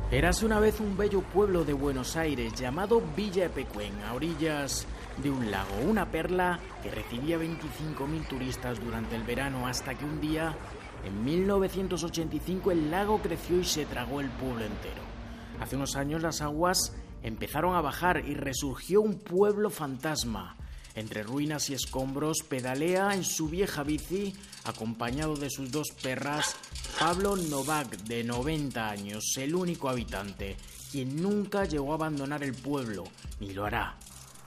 Eras 0.10 0.42
una 0.42 0.62
vez 0.62 0.80
un 0.80 0.96
bello 0.96 1.22
pueblo 1.22 1.66
de 1.66 1.74
Buenos 1.74 2.16
Aires 2.16 2.54
llamado 2.54 3.02
Villa 3.14 3.48
Epecuén, 3.48 3.92
a 4.08 4.14
orillas 4.14 4.88
de 5.22 5.30
un 5.30 5.52
lago, 5.52 5.82
una 5.86 6.10
perla 6.10 6.62
que 6.82 6.90
recibía 6.90 7.38
25.000 7.38 8.26
turistas 8.26 8.80
durante 8.80 9.18
el 9.18 9.24
verano 9.24 9.68
hasta 9.68 9.96
que 9.96 10.06
un 10.06 10.22
día, 10.22 10.56
en 11.04 11.26
1985, 11.26 12.72
el 12.72 12.90
lago 12.90 13.20
creció 13.22 13.60
y 13.60 13.66
se 13.66 13.86
tragó 13.86 14.22
el 14.22 14.30
pueblo 14.30 14.64
entero. 14.64 15.17
Hace 15.60 15.76
unos 15.76 15.96
años 15.96 16.22
las 16.22 16.42
aguas 16.42 16.94
empezaron 17.24 17.76
a 17.76 17.82
bajar 17.82 18.24
y 18.26 18.36
resurgió 18.36 19.02
un 19.02 19.20
pueblo 19.20 19.70
fantasma. 19.70 20.56
Entre 20.96 21.22
ruinas 21.22 21.70
y 21.70 21.74
escombros 21.74 22.38
pedalea 22.48 23.14
en 23.14 23.24
su 23.24 23.50
vieja 23.50 23.84
bici, 23.84 24.34
acompañado 24.66 25.36
de 25.36 25.50
sus 25.50 25.72
dos 25.72 25.90
perras, 26.02 26.56
Pablo 27.00 27.36
Novak, 27.36 27.98
de 28.04 28.24
90 28.24 28.90
años, 28.90 29.24
el 29.38 29.54
único 29.54 29.90
habitante, 29.90 30.58
quien 30.92 31.22
nunca 31.22 31.66
llegó 31.66 31.92
a 31.92 31.96
abandonar 31.96 32.44
el 32.44 32.54
pueblo, 32.54 33.04
ni 33.40 33.52
lo 33.54 33.66
hará. 33.66 33.96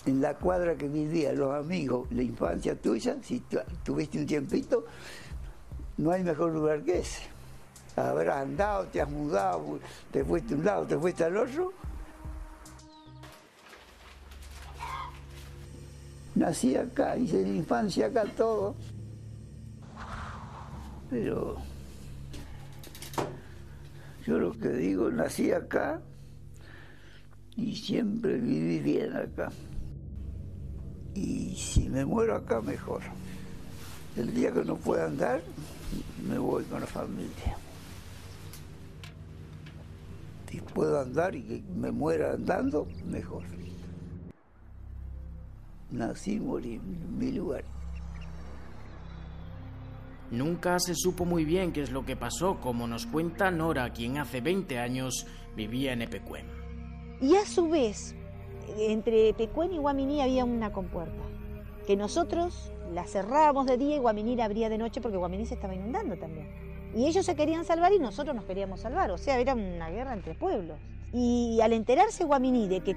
En 0.07 0.21
la 0.21 0.35
cuadra 0.35 0.75
que 0.75 0.88
vivían 0.88 1.38
los 1.38 1.55
amigos, 1.55 2.09
la 2.11 2.23
infancia 2.23 2.75
tuya, 2.75 3.17
si 3.23 3.43
tuviste 3.85 4.19
un 4.19 4.26
tiempito, 4.26 4.87
no 5.99 6.11
hay 6.11 6.25
mejor 6.25 6.52
lugar 6.52 6.83
que 6.83 6.99
ese. 6.99 7.39
Habrás 7.97 8.42
andado, 8.42 8.85
te 8.87 9.00
has 9.00 9.11
mudado, 9.11 9.78
te 10.11 10.25
fuiste 10.25 10.54
a 10.54 10.56
un 10.56 10.64
lado, 10.64 10.87
te 10.87 10.99
fuiste 10.99 11.25
al 11.25 11.37
otro. 11.37 11.73
Nací 16.35 16.76
acá, 16.76 17.16
hice 17.16 17.42
la 17.42 17.49
infancia 17.49 18.06
acá 18.06 18.25
todo. 18.37 18.75
Pero 21.11 21.56
yo 24.26 24.38
lo 24.38 24.52
que 24.52 24.68
digo, 24.68 25.11
nací 25.11 25.50
acá 25.50 26.00
y 27.56 27.75
siempre 27.75 28.38
viví 28.38 28.78
bien 28.78 29.16
acá. 29.16 29.50
Y 31.14 31.54
si 31.56 31.88
me 31.88 32.04
muero 32.04 32.37
acá, 32.37 32.61
mejor. 32.61 33.02
El 34.16 34.32
día 34.32 34.52
que 34.52 34.64
no 34.64 34.76
pueda 34.76 35.06
andar, 35.06 35.42
me 36.28 36.38
voy 36.38 36.64
con 36.64 36.80
la 36.80 36.87
familia. 36.87 37.56
Si 40.50 40.61
puedo 40.61 41.00
andar 41.00 41.37
y 41.37 41.42
que 41.42 41.62
me 41.76 41.92
muera 41.92 42.33
andando, 42.33 42.88
mejor. 43.04 43.45
Nací 45.90 46.35
y 46.35 46.40
morí 46.40 46.75
en 46.75 47.19
mi 47.19 47.30
lugar. 47.33 47.64
Nunca 50.33 50.78
se 50.78 50.95
supo 50.95 51.25
muy 51.25 51.45
bien 51.45 51.73
qué 51.73 51.83
es 51.83 51.90
lo 51.90 52.04
que 52.04 52.16
pasó, 52.16 52.61
como 52.61 52.87
nos 52.87 53.07
cuenta 53.07 53.50
Nora, 53.50 53.92
quien 53.92 54.19
hace 54.19 54.40
20 54.40 54.78
años 54.78 55.26
vivía 55.57 55.92
en 55.92 56.02
Epecuén. 56.02 56.47
Y 57.21 57.37
a 57.37 57.45
su 57.45 57.69
vez, 57.69 58.14
entre 58.78 59.28
Epecuén 59.28 59.73
y 59.73 59.78
Guaminí 59.78 60.21
había 60.21 60.45
una 60.45 60.73
compuerta, 60.73 61.23
que 61.87 61.97
nosotros 61.97 62.73
la 62.92 63.04
cerrábamos 63.04 63.66
de 63.66 63.76
día 63.76 63.97
y 63.97 63.99
Guaminí 63.99 64.37
la 64.37 64.47
abría 64.47 64.69
de 64.69 64.78
noche 64.78 65.00
porque 65.00 65.16
Guaminí 65.16 65.47
se 65.47 65.54
estaba 65.54 65.75
inundando 65.75 66.16
también. 66.16 66.69
Y 66.94 67.06
ellos 67.06 67.25
se 67.25 67.37
querían 67.37 67.64
salvar 67.64 67.92
y 67.92 67.99
nosotros 67.99 68.35
nos 68.35 68.44
queríamos 68.44 68.80
salvar, 68.80 69.11
o 69.11 69.18
sea, 69.18 69.38
era 69.38 69.54
una 69.54 69.90
guerra 69.90 70.12
entre 70.12 70.35
pueblos. 70.35 70.78
Y 71.12 71.61
al 71.61 71.73
enterarse 71.73 72.25
Guaminí 72.25 72.68
de 72.68 72.80
que, 72.80 72.92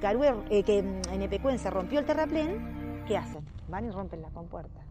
eh, 0.50 0.64
que 0.64 0.80
en 0.80 1.22
Epecuén 1.22 1.60
se 1.60 1.70
rompió 1.70 2.00
el 2.00 2.06
terraplén, 2.06 3.04
¿qué 3.08 3.18
hacen? 3.18 3.46
Van 3.68 3.86
y 3.86 3.92
rompen 3.92 4.22
la 4.22 4.30
compuerta. 4.30 4.82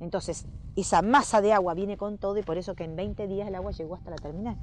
Entonces, 0.00 0.46
esa 0.76 1.02
masa 1.02 1.40
de 1.40 1.52
agua 1.52 1.74
viene 1.74 1.96
con 1.96 2.18
todo 2.18 2.36
y 2.38 2.42
por 2.42 2.58
eso 2.58 2.74
que 2.74 2.84
en 2.84 2.94
20 2.94 3.26
días 3.26 3.48
el 3.48 3.54
agua 3.54 3.72
llegó 3.72 3.94
hasta 3.94 4.10
la 4.10 4.16
terminal. 4.16 4.56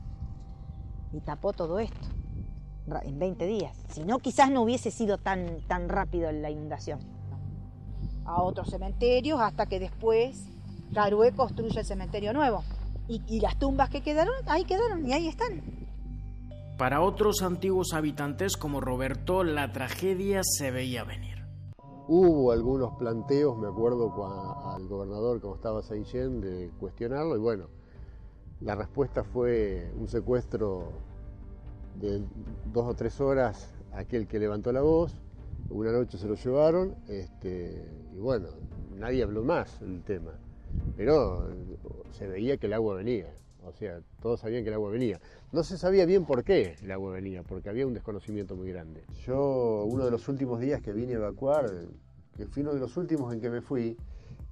Y 1.12 1.20
tapó 1.22 1.54
todo 1.54 1.80
esto, 1.80 2.08
en 3.04 3.20
20 3.20 3.46
días. 3.46 3.78
Si 3.90 4.04
no, 4.04 4.20
quizás 4.20 4.52
no 4.52 4.62
hubiese 4.62 4.92
sido 4.92 5.18
tan, 5.18 5.62
tan 5.68 5.90
rápido 5.90 6.32
la 6.32 6.50
inundación. 6.50 7.00
A 8.26 8.42
otros 8.42 8.70
cementerios 8.70 9.40
hasta 9.40 9.66
que 9.66 9.80
después 9.80 10.48
Carué 10.94 11.32
construye 11.34 11.80
el 11.80 11.86
cementerio 11.86 12.34
nuevo. 12.34 12.64
Y, 13.08 13.22
y 13.28 13.40
las 13.40 13.58
tumbas 13.60 13.90
que 13.90 14.02
quedaron, 14.02 14.34
ahí 14.48 14.64
quedaron 14.66 15.06
y 15.06 15.14
ahí 15.14 15.28
están. 15.28 15.62
Para 16.78 17.02
otros 17.02 17.42
antiguos 17.42 17.94
habitantes 17.94 18.58
como 18.58 18.82
Roberto, 18.82 19.44
la 19.44 19.72
tragedia 19.72 20.42
se 20.44 20.72
veía 20.72 21.06
venir. 21.06 21.36
Hubo 22.08 22.52
algunos 22.52 22.96
planteos, 22.98 23.58
me 23.58 23.68
acuerdo 23.68 24.14
al 24.66 24.88
gobernador, 24.88 25.42
como 25.42 25.56
estaba 25.56 25.82
Seychen, 25.82 26.42
de 26.42 26.70
cuestionarlo 26.80 27.36
y 27.36 27.40
bueno, 27.40 27.68
la 28.62 28.76
respuesta 28.76 29.24
fue 29.24 29.92
un 29.98 30.08
secuestro 30.08 30.90
de 32.00 32.24
dos 32.74 32.86
o 32.86 32.94
tres 32.94 33.20
horas 33.22 33.74
aquel 33.94 34.28
que 34.28 34.38
levantó 34.38 34.72
la 34.72 34.82
voz, 34.82 35.16
una 35.70 35.92
noche 35.92 36.18
se 36.18 36.28
lo 36.28 36.36
llevaron 36.36 36.96
este, 37.08 37.88
y 38.14 38.20
bueno, 38.20 38.50
nadie 38.98 39.24
habló 39.24 39.44
más 39.44 39.80
del 39.80 40.04
tema, 40.04 40.32
pero 40.96 41.50
se 42.16 42.28
veía 42.28 42.58
que 42.58 42.68
el 42.68 42.74
agua 42.74 42.96
venía. 42.96 43.28
O 43.66 43.74
sea, 43.74 44.00
todos 44.22 44.40
sabían 44.42 44.64
que 44.64 44.70
el 44.70 44.76
agua 44.76 44.92
venía. 44.92 45.20
No 45.52 45.64
se 45.64 45.78
sabía 45.78 46.06
bien 46.06 46.26
por 46.26 46.44
qué 46.44 46.76
el 46.82 46.92
agua 46.92 47.12
venía, 47.12 47.44
porque 47.44 47.70
había 47.70 47.88
un 47.88 47.94
desconocimiento 47.94 48.56
muy 48.56 48.70
grande. 48.72 49.04
Yo, 49.26 49.86
uno 49.86 50.06
de 50.06 50.12
los 50.12 50.28
últimos 50.28 50.60
días 50.60 50.82
que 50.82 50.94
vine 50.94 51.14
a 51.14 51.18
evacuar, 51.18 51.70
que 52.38 52.46
fui 52.46 52.62
uno 52.62 52.74
de 52.74 52.80
los 52.80 52.96
últimos 52.98 53.34
en 53.34 53.42
que 53.42 53.50
me 53.50 53.62
fui, 53.62 53.98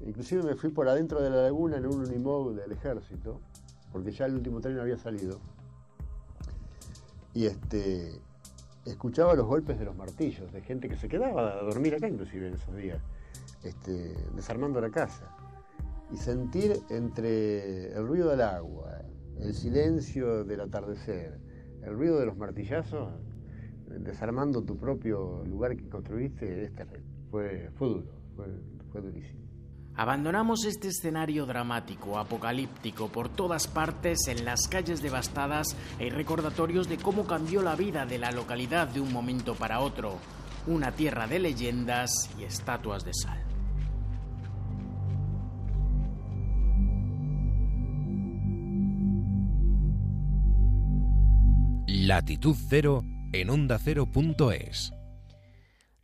inclusive 0.02 0.42
me 0.44 0.56
fui 0.56 0.72
por 0.72 0.88
adentro 0.88 1.22
de 1.22 1.30
la 1.30 1.44
laguna 1.44 1.78
en 1.78 1.86
un 1.86 2.02
unimog 2.02 2.56
del 2.56 2.72
ejército, 2.72 3.40
porque 3.92 4.12
ya 4.12 4.26
el 4.26 4.34
último 4.34 4.60
tren 4.62 4.80
había 4.80 4.98
salido. 4.98 5.40
Y 7.36 7.46
este, 7.46 8.20
escuchaba 8.86 9.36
los 9.36 9.46
golpes 9.46 9.78
de 9.78 9.86
los 9.86 9.96
martillos, 9.96 10.52
de 10.52 10.62
gente 10.62 10.90
que 10.90 10.98
se 10.98 11.08
quedaba 11.08 11.54
a 11.54 11.64
dormir 11.64 11.96
acá 11.96 12.08
inclusive 12.08 12.48
en 12.48 12.56
esos 12.56 12.76
días, 12.76 13.00
este, 13.64 14.16
desarmando 14.36 14.82
la 14.82 14.90
casa 14.90 15.43
y 16.14 16.18
sentir 16.18 16.80
entre 16.90 17.92
el 17.92 18.08
ruido 18.08 18.30
del 18.30 18.42
agua, 18.42 19.02
el 19.40 19.54
silencio 19.54 20.44
del 20.44 20.62
atardecer, 20.62 21.40
el 21.82 21.94
ruido 21.94 22.20
de 22.20 22.28
los 22.28 22.38
martillazos, 22.38 23.14
desarmando 24.00 24.64
tu 24.64 24.78
propio 24.78 25.44
lugar 25.46 25.76
que 25.76 25.90
construiste, 25.90 26.66
es 26.66 26.76
terrible. 26.76 27.10
Fue, 27.32 27.70
fue 27.76 27.88
duro, 27.90 28.12
fue, 28.36 28.46
fue 28.92 29.02
durísimo. 29.02 29.42
Abandonamos 29.96 30.66
este 30.66 30.88
escenario 30.88 31.46
dramático, 31.46 32.18
apocalíptico, 32.18 33.10
por 33.10 33.30
todas 33.30 33.68
partes, 33.68 34.28
en 34.28 34.46
las 34.46 34.68
calles 34.68 35.02
devastadas, 35.02 35.76
hay 36.00 36.10
recordatorios 36.10 36.90
de 36.90 36.98
cómo 36.98 37.26
cambió 37.26 37.62
la 37.62 37.76
vida 37.76 38.06
de 38.06 38.20
la 38.20 38.32
localidad 38.32 38.88
de 38.88 39.02
un 39.02 39.12
momento 39.12 39.56
para 39.56 39.80
otro. 39.80 40.18
Una 40.66 40.92
tierra 40.92 41.28
de 41.28 41.40
leyendas 41.40 42.30
y 42.40 42.44
estatuas 42.44 43.04
de 43.04 43.12
sal. 43.14 43.53
Latitud 52.14 52.56
Cero 52.70 53.04
en 53.32 53.50
onda 53.50 53.78
ondacero.es. 53.78 54.94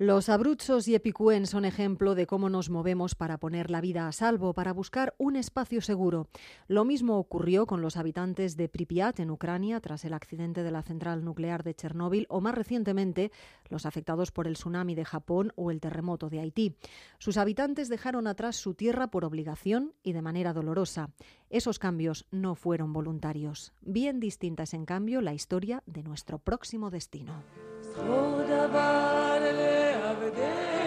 Los 0.02 0.30
Abruzos 0.30 0.88
y 0.88 0.96
Epicuen 0.96 1.46
son 1.46 1.66
ejemplo 1.66 2.16
de 2.16 2.26
cómo 2.26 2.50
nos 2.50 2.70
movemos 2.70 3.16
para 3.16 3.38
poner 3.38 3.70
la 3.70 3.82
vida 3.82 4.08
a 4.08 4.14
salvo, 4.14 4.54
para 4.54 4.72
buscar 4.72 5.14
un 5.18 5.36
espacio 5.36 5.82
seguro. 5.82 6.30
Lo 6.70 6.86
mismo 6.86 7.18
ocurrió 7.18 7.68
con 7.68 7.82
los 7.82 7.98
habitantes 7.98 8.56
de 8.56 8.70
Pripyat 8.70 9.20
en 9.20 9.30
Ucrania 9.30 9.82
tras 9.82 10.06
el 10.06 10.14
accidente 10.14 10.64
de 10.64 10.72
la 10.72 10.84
central 10.84 11.26
nuclear 11.26 11.64
de 11.64 11.76
Chernóbil 11.76 12.28
o 12.30 12.40
más 12.40 12.56
recientemente 12.56 13.34
los 13.68 13.86
afectados 13.86 14.32
por 14.32 14.48
el 14.48 14.54
tsunami 14.54 14.96
de 14.96 15.04
Japón 15.04 15.52
o 15.58 15.70
el 15.70 15.82
terremoto 15.82 16.30
de 16.30 16.40
Haití. 16.40 16.78
Sus 17.18 17.36
habitantes 17.36 17.90
dejaron 17.90 18.26
atrás 18.28 18.56
su 18.56 18.76
tierra 18.76 19.08
por 19.08 19.26
obligación 19.26 19.94
y 20.02 20.14
de 20.14 20.22
manera 20.22 20.54
dolorosa. 20.54 21.10
Esos 21.50 21.78
cambios 21.78 22.26
no 22.32 22.56
fueron 22.56 22.94
voluntarios. 22.94 23.74
Bien 23.82 24.22
distinta 24.22 24.64
es 24.64 24.74
en 24.74 24.86
cambio 24.86 25.20
la 25.20 25.34
historia 25.34 25.84
de 25.86 26.04
nuestro 26.04 26.40
próximo 26.40 26.90
destino. 26.90 27.44
Holiday. 30.36 30.79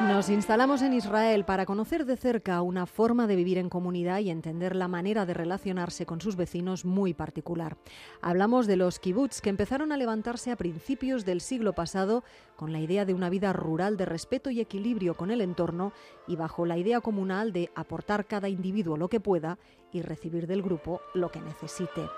Nos 0.00 0.30
instalamos 0.30 0.82
en 0.82 0.94
Israel 0.94 1.44
para 1.44 1.66
conocer 1.66 2.06
de 2.06 2.16
cerca 2.16 2.60
una 2.62 2.86
forma 2.86 3.26
de 3.26 3.36
vivir 3.36 3.58
en 3.58 3.68
comunidad 3.68 4.18
y 4.18 4.30
entender 4.30 4.74
la 4.74 4.88
manera 4.88 5.26
de 5.26 5.34
relacionarse 5.34 6.06
con 6.06 6.20
sus 6.20 6.34
vecinos 6.34 6.84
muy 6.84 7.14
particular. 7.14 7.76
Hablamos 8.20 8.66
de 8.66 8.76
los 8.76 8.98
kibbutz 8.98 9.40
que 9.40 9.50
empezaron 9.50 9.92
a 9.92 9.96
levantarse 9.96 10.50
a 10.50 10.56
principios 10.56 11.24
del 11.24 11.40
siglo 11.40 11.74
pasado 11.74 12.24
con 12.56 12.72
la 12.72 12.80
idea 12.80 13.04
de 13.04 13.14
una 13.14 13.30
vida 13.30 13.52
rural 13.52 13.96
de 13.96 14.06
respeto 14.06 14.50
y 14.50 14.60
equilibrio 14.60 15.14
con 15.14 15.30
el 15.30 15.40
entorno 15.40 15.92
y 16.26 16.36
bajo 16.36 16.66
la 16.66 16.78
idea 16.78 17.00
comunal 17.00 17.52
de 17.52 17.70
aportar 17.74 18.26
cada 18.26 18.48
individuo 18.48 18.96
lo 18.96 19.08
que 19.08 19.20
pueda 19.20 19.58
y 19.92 20.02
recibir 20.02 20.46
del 20.46 20.62
grupo 20.62 21.00
lo 21.14 21.30
que 21.30 21.40
necesite. 21.40 22.08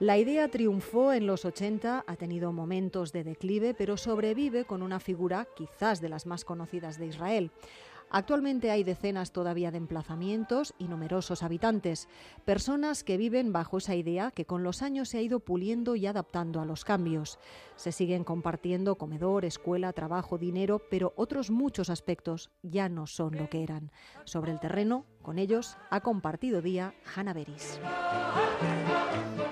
La 0.00 0.16
idea 0.16 0.48
triunfó 0.48 1.12
en 1.12 1.26
los 1.26 1.44
80, 1.44 2.04
ha 2.06 2.16
tenido 2.16 2.54
momentos 2.54 3.12
de 3.12 3.22
declive, 3.22 3.74
pero 3.74 3.98
sobrevive 3.98 4.64
con 4.64 4.80
una 4.80 4.98
figura 4.98 5.46
quizás 5.54 6.00
de 6.00 6.08
las 6.08 6.24
más 6.24 6.46
conocidas 6.46 6.98
de 6.98 7.04
Israel. 7.04 7.50
Actualmente 8.08 8.70
hay 8.70 8.82
decenas 8.82 9.30
todavía 9.30 9.70
de 9.70 9.76
emplazamientos 9.76 10.72
y 10.78 10.88
numerosos 10.88 11.42
habitantes, 11.42 12.08
personas 12.46 13.04
que 13.04 13.18
viven 13.18 13.52
bajo 13.52 13.76
esa 13.76 13.94
idea 13.94 14.30
que 14.30 14.46
con 14.46 14.64
los 14.64 14.80
años 14.80 15.10
se 15.10 15.18
ha 15.18 15.22
ido 15.22 15.38
puliendo 15.38 15.94
y 15.94 16.06
adaptando 16.06 16.62
a 16.62 16.64
los 16.64 16.86
cambios. 16.86 17.38
Se 17.76 17.92
siguen 17.92 18.24
compartiendo 18.24 18.96
comedor, 18.96 19.44
escuela, 19.44 19.92
trabajo, 19.92 20.38
dinero, 20.38 20.80
pero 20.90 21.12
otros 21.14 21.50
muchos 21.50 21.90
aspectos 21.90 22.50
ya 22.62 22.88
no 22.88 23.06
son 23.06 23.36
lo 23.36 23.50
que 23.50 23.62
eran. 23.62 23.92
Sobre 24.24 24.50
el 24.50 24.60
terreno, 24.60 25.04
con 25.20 25.38
ellos 25.38 25.76
ha 25.90 26.00
compartido 26.00 26.62
día 26.62 26.94
Hanna 27.14 27.34
Beris. 27.34 27.78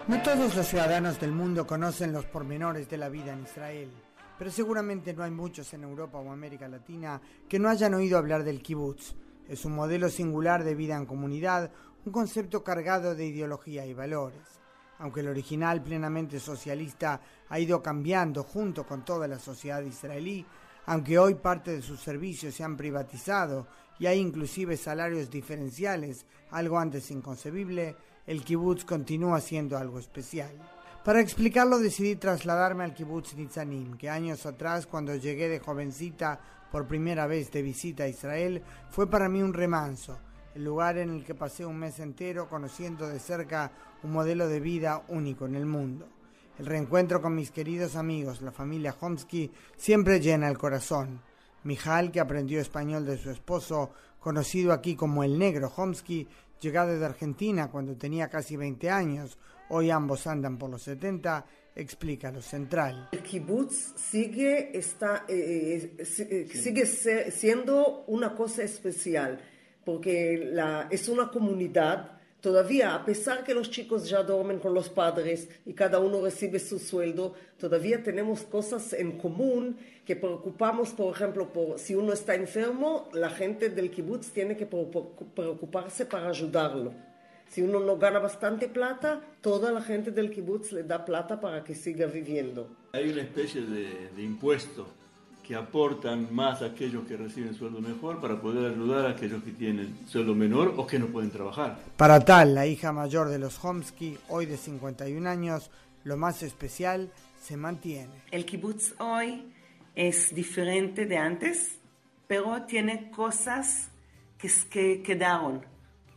No 0.08 0.22
todos 0.22 0.56
los 0.56 0.66
ciudadanos 0.66 1.20
del 1.20 1.32
mundo 1.32 1.66
conocen 1.66 2.12
los 2.12 2.24
pormenores 2.24 2.88
de 2.88 2.96
la 2.96 3.08
vida 3.08 3.32
en 3.32 3.42
Israel 3.42 3.90
pero 4.38 4.50
seguramente 4.52 5.12
no 5.12 5.24
hay 5.24 5.32
muchos 5.32 5.74
en 5.74 5.82
Europa 5.82 6.18
o 6.18 6.30
América 6.30 6.68
Latina 6.68 7.20
que 7.48 7.58
no 7.58 7.68
hayan 7.68 7.94
oído 7.94 8.16
hablar 8.16 8.44
del 8.44 8.62
kibutz. 8.62 9.16
Es 9.48 9.64
un 9.64 9.74
modelo 9.74 10.08
singular 10.08 10.62
de 10.62 10.76
vida 10.76 10.96
en 10.96 11.06
comunidad, 11.06 11.72
un 12.06 12.12
concepto 12.12 12.62
cargado 12.62 13.16
de 13.16 13.26
ideología 13.26 13.84
y 13.84 13.94
valores. 13.94 14.60
Aunque 15.00 15.20
el 15.20 15.28
original 15.28 15.82
plenamente 15.82 16.38
socialista 16.38 17.20
ha 17.48 17.58
ido 17.58 17.82
cambiando 17.82 18.44
junto 18.44 18.86
con 18.86 19.04
toda 19.04 19.26
la 19.26 19.38
sociedad 19.38 19.82
israelí, 19.82 20.46
aunque 20.86 21.18
hoy 21.18 21.34
parte 21.34 21.72
de 21.72 21.82
sus 21.82 22.00
servicios 22.00 22.54
se 22.54 22.62
han 22.62 22.76
privatizado 22.76 23.66
y 23.98 24.06
hay 24.06 24.18
inclusive 24.18 24.76
salarios 24.76 25.30
diferenciales, 25.30 26.26
algo 26.50 26.78
antes 26.78 27.10
inconcebible, 27.10 27.96
el 28.26 28.44
kibutz 28.44 28.84
continúa 28.84 29.40
siendo 29.40 29.76
algo 29.76 29.98
especial. 29.98 30.52
Para 31.04 31.20
explicarlo 31.20 31.78
decidí 31.78 32.16
trasladarme 32.16 32.84
al 32.84 32.94
kibbutz 32.94 33.34
Nitzanim, 33.34 33.96
que 33.96 34.10
años 34.10 34.44
atrás, 34.44 34.86
cuando 34.86 35.14
llegué 35.16 35.48
de 35.48 35.60
jovencita 35.60 36.38
por 36.70 36.86
primera 36.86 37.26
vez 37.26 37.50
de 37.50 37.62
visita 37.62 38.04
a 38.04 38.08
Israel, 38.08 38.62
fue 38.90 39.08
para 39.08 39.28
mí 39.28 39.40
un 39.40 39.54
remanso, 39.54 40.18
el 40.54 40.64
lugar 40.64 40.98
en 40.98 41.10
el 41.10 41.24
que 41.24 41.34
pasé 41.34 41.64
un 41.64 41.78
mes 41.78 41.98
entero 42.00 42.48
conociendo 42.48 43.08
de 43.08 43.18
cerca 43.18 43.72
un 44.02 44.12
modelo 44.12 44.48
de 44.48 44.60
vida 44.60 45.02
único 45.08 45.46
en 45.46 45.54
el 45.54 45.66
mundo. 45.66 46.08
El 46.58 46.66
reencuentro 46.66 47.22
con 47.22 47.34
mis 47.34 47.52
queridos 47.52 47.94
amigos, 47.94 48.42
la 48.42 48.50
familia 48.50 48.94
Homsky, 49.00 49.50
siempre 49.76 50.20
llena 50.20 50.48
el 50.48 50.58
corazón. 50.58 51.20
Mijal, 51.68 52.10
que 52.10 52.18
aprendió 52.18 52.60
español 52.60 53.04
de 53.04 53.18
su 53.18 53.30
esposo, 53.30 53.90
conocido 54.18 54.72
aquí 54.72 54.96
como 54.96 55.22
el 55.22 55.38
negro 55.38 55.70
Homsky, 55.76 56.26
llegado 56.60 56.98
de 56.98 57.04
Argentina 57.04 57.70
cuando 57.70 57.94
tenía 57.94 58.28
casi 58.28 58.56
20 58.56 58.90
años, 58.90 59.38
hoy 59.68 59.90
ambos 59.90 60.26
andan 60.26 60.56
por 60.56 60.70
los 60.70 60.82
70, 60.82 61.44
explica 61.76 62.32
lo 62.32 62.40
central. 62.40 63.10
El 63.12 63.22
kibutz 63.22 63.92
sigue, 63.96 64.76
está, 64.76 65.26
eh, 65.28 65.94
eh, 65.98 66.06
eh, 66.30 66.48
sigue 66.50 66.86
siendo 66.86 68.04
una 68.06 68.34
cosa 68.34 68.62
especial, 68.62 69.38
porque 69.84 70.50
la, 70.50 70.88
es 70.90 71.06
una 71.06 71.30
comunidad 71.30 72.17
Todavía, 72.40 72.94
a 72.94 73.04
pesar 73.04 73.42
que 73.42 73.52
los 73.52 73.68
chicos 73.68 74.08
ya 74.08 74.22
duermen 74.22 74.60
con 74.60 74.72
los 74.72 74.88
padres 74.88 75.48
y 75.66 75.72
cada 75.72 75.98
uno 75.98 76.22
recibe 76.22 76.60
su 76.60 76.78
sueldo, 76.78 77.34
todavía 77.58 78.00
tenemos 78.00 78.42
cosas 78.42 78.92
en 78.92 79.18
común 79.18 79.76
que 80.04 80.14
preocupamos, 80.14 80.90
por 80.90 81.12
ejemplo, 81.12 81.50
si 81.78 81.96
uno 81.96 82.12
está 82.12 82.36
enfermo, 82.36 83.08
la 83.12 83.30
gente 83.30 83.70
del 83.70 83.90
kibutz 83.90 84.30
tiene 84.30 84.56
que 84.56 84.66
preocuparse 84.66 86.06
para 86.06 86.28
ayudarlo. 86.28 86.94
Si 87.48 87.60
uno 87.60 87.80
no 87.80 87.96
gana 87.96 88.20
bastante 88.20 88.68
plata, 88.68 89.20
toda 89.40 89.72
la 89.72 89.80
gente 89.80 90.12
del 90.12 90.30
kibutz 90.30 90.70
le 90.70 90.84
da 90.84 91.04
plata 91.04 91.40
para 91.40 91.64
que 91.64 91.74
siga 91.74 92.06
viviendo. 92.06 92.68
Hay 92.92 93.10
una 93.10 93.22
especie 93.22 93.62
de 93.62 94.22
impuesto 94.22 94.86
que 95.48 95.56
aportan 95.56 96.28
más 96.30 96.60
a 96.60 96.66
aquellos 96.66 97.06
que 97.06 97.16
reciben 97.16 97.54
sueldo 97.54 97.80
mejor 97.80 98.20
para 98.20 98.38
poder 98.38 98.70
ayudar 98.70 99.06
a 99.06 99.10
aquellos 99.12 99.42
que 99.42 99.52
tienen 99.52 100.00
sueldo 100.06 100.34
menor 100.34 100.74
o 100.76 100.86
que 100.86 100.98
no 100.98 101.06
pueden 101.06 101.30
trabajar. 101.30 101.78
Para 101.96 102.20
tal, 102.20 102.54
la 102.54 102.66
hija 102.66 102.92
mayor 102.92 103.30
de 103.30 103.38
los 103.38 103.64
Homsky, 103.64 104.18
hoy 104.28 104.44
de 104.44 104.58
51 104.58 105.26
años, 105.26 105.70
lo 106.04 106.18
más 106.18 106.42
especial 106.42 107.10
se 107.40 107.56
mantiene. 107.56 108.12
El 108.30 108.44
kibutz 108.44 108.92
hoy 108.98 109.50
es 109.94 110.34
diferente 110.34 111.06
de 111.06 111.16
antes, 111.16 111.78
pero 112.26 112.64
tiene 112.64 113.10
cosas 113.10 113.88
que, 114.36 114.50
que 114.68 115.02
quedaron. 115.02 115.64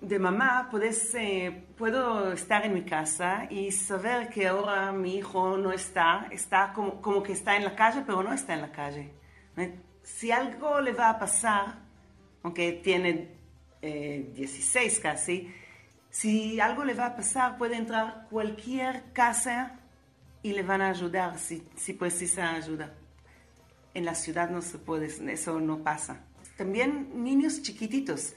De 0.02 0.20
mamá 0.20 0.67
puedes, 0.70 1.15
eh, 1.15 1.67
puedo 1.78 2.34
estar 2.34 2.65
en 2.65 2.74
mi 2.74 2.82
casa 2.82 3.48
y 3.50 3.72
saber 3.72 4.28
que 4.28 4.50
ahora 4.50 4.91
mi 4.91 5.15
hijo 5.15 5.56
no 5.56 5.72
está, 5.72 6.28
está 6.32 6.74
como, 6.74 7.02
como 7.02 7.24
que 7.24 7.32
está 7.32 7.56
en 7.56 7.63
la 7.63 7.78
calle, 7.78 8.04
pero 8.06 8.22
no 8.24 8.34
está 8.34 8.56
en 8.56 8.62
la 8.62 8.74
calle 8.74 9.21
si 10.04 10.32
algo 10.32 10.82
le 10.82 10.94
va 10.94 11.10
a 11.10 11.20
pasar, 11.20 11.80
aunque 12.44 12.74
tiene 12.84 13.30
16 13.82 14.98
eh, 14.98 15.02
casi, 15.02 15.54
si 16.10 16.60
algo 16.60 16.84
le 16.84 16.94
va 16.94 17.08
a 17.08 17.16
pasar, 17.16 17.58
puede 17.58 17.78
entrar 17.78 18.28
cualquier 18.30 19.12
casa 19.14 19.80
y 20.44 20.54
le 20.54 20.64
van 20.64 20.82
a 20.82 20.90
ayudar 20.90 21.40
si, 21.40 21.64
si 21.76 21.94
precisa 21.94 22.54
ayuda. 22.54 22.94
En 23.94 24.06
la 24.06 24.16
ciudad 24.16 24.50
no 24.50 24.62
se 24.62 24.78
puede, 24.78 25.08
eso 25.32 25.60
no 25.60 25.84
pasa. 25.84 26.24
También 26.58 27.24
niños 27.24 27.62
chiquititos. 27.62 28.34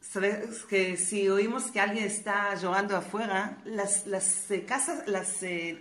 Sabes 0.00 0.64
que 0.64 0.96
si 0.96 1.28
oímos 1.28 1.70
que 1.70 1.80
alguien 1.80 2.04
está 2.04 2.54
llorando 2.54 2.96
afuera, 2.96 3.58
las, 3.64 4.06
las 4.06 4.50
eh, 4.50 4.64
casas, 4.64 5.06
las 5.06 5.42
eh, 5.42 5.78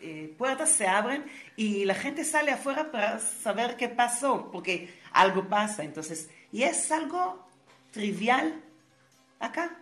eh, 0.00 0.34
puertas 0.36 0.70
se 0.70 0.86
abren 0.86 1.24
y 1.56 1.84
la 1.84 1.94
gente 1.94 2.24
sale 2.24 2.50
afuera 2.50 2.90
para 2.90 3.18
saber 3.18 3.76
qué 3.76 3.88
pasó, 3.88 4.50
porque 4.52 4.90
algo 5.12 5.48
pasa. 5.48 5.84
Entonces, 5.84 6.28
y 6.52 6.62
es 6.62 6.90
algo 6.92 7.46
trivial 7.90 8.62
acá. 9.40 9.78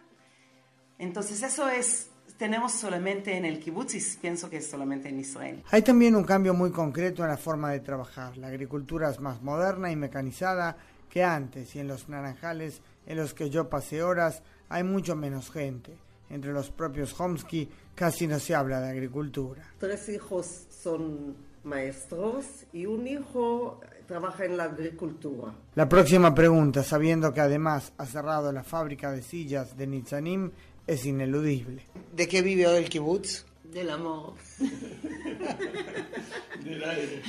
Entonces, 0.99 1.43
eso 1.43 1.69
es, 1.69 2.11
tenemos 2.39 2.73
solamente 2.73 3.37
en 3.37 3.45
el 3.45 3.59
kibbutz 3.59 3.95
y 3.95 4.19
pienso 4.21 4.49
que 4.49 4.59
es 4.59 4.71
solamente 4.71 5.09
en 5.09 5.21
Israel. 5.21 5.63
Hay 5.71 5.83
también 5.83 6.15
un 6.15 6.25
cambio 6.25 6.55
muy 6.55 6.71
concreto 6.71 7.23
en 7.23 7.31
la 7.31 7.37
forma 7.37 7.71
de 7.73 7.81
trabajar. 7.81 8.37
La 8.37 8.49
agricultura 8.49 9.11
es 9.11 9.21
más 9.21 9.43
moderna 9.43 9.91
y 9.91 9.97
mecanizada 9.97 10.77
que 11.11 11.23
antes 11.23 11.75
y 11.77 11.81
en 11.81 11.89
los 11.89 12.09
naranjales 12.09 12.83
en 13.07 13.19
los 13.19 13.35
que 13.35 13.51
yo 13.51 13.69
pasé 13.69 14.03
horas 14.03 14.43
hay 14.69 14.83
mucho 14.83 15.15
menos 15.15 15.51
gente. 15.51 15.97
Entre 16.31 16.53
los 16.53 16.71
propios 16.71 17.19
Homsky 17.19 17.69
casi 17.95 18.27
no 18.27 18.39
se 18.39 18.55
habla 18.55 18.81
de 18.81 18.91
agricultura. 18.91 19.63
Tres 19.79 20.09
hijos 20.09 20.67
son 20.71 21.37
maestros 21.65 22.47
y 22.73 22.87
un 22.87 23.07
hijo 23.07 23.81
trabaja 24.07 24.45
en 24.45 24.57
la 24.57 24.65
agricultura. 24.65 25.55
La 25.75 25.89
próxima 25.89 26.35
pregunta, 26.35 26.83
sabiendo 26.83 27.33
que 27.33 27.41
además 27.41 27.93
ha 27.99 28.07
cerrado 28.07 28.53
la 28.53 28.63
fábrica 28.63 29.13
de 29.13 29.23
sillas 29.23 29.77
de 29.77 29.87
Nitzanim, 29.87 30.51
es 30.87 31.07
ineludible. 31.07 31.83
¿De 32.15 32.29
qué 32.29 32.43
vive 32.43 32.67
hoy 32.67 32.79
el 32.79 32.89
kibutz? 32.89 33.45
Del 33.65 33.91
amor. 33.91 34.35
Del 36.65 36.85
aire. 36.85 37.23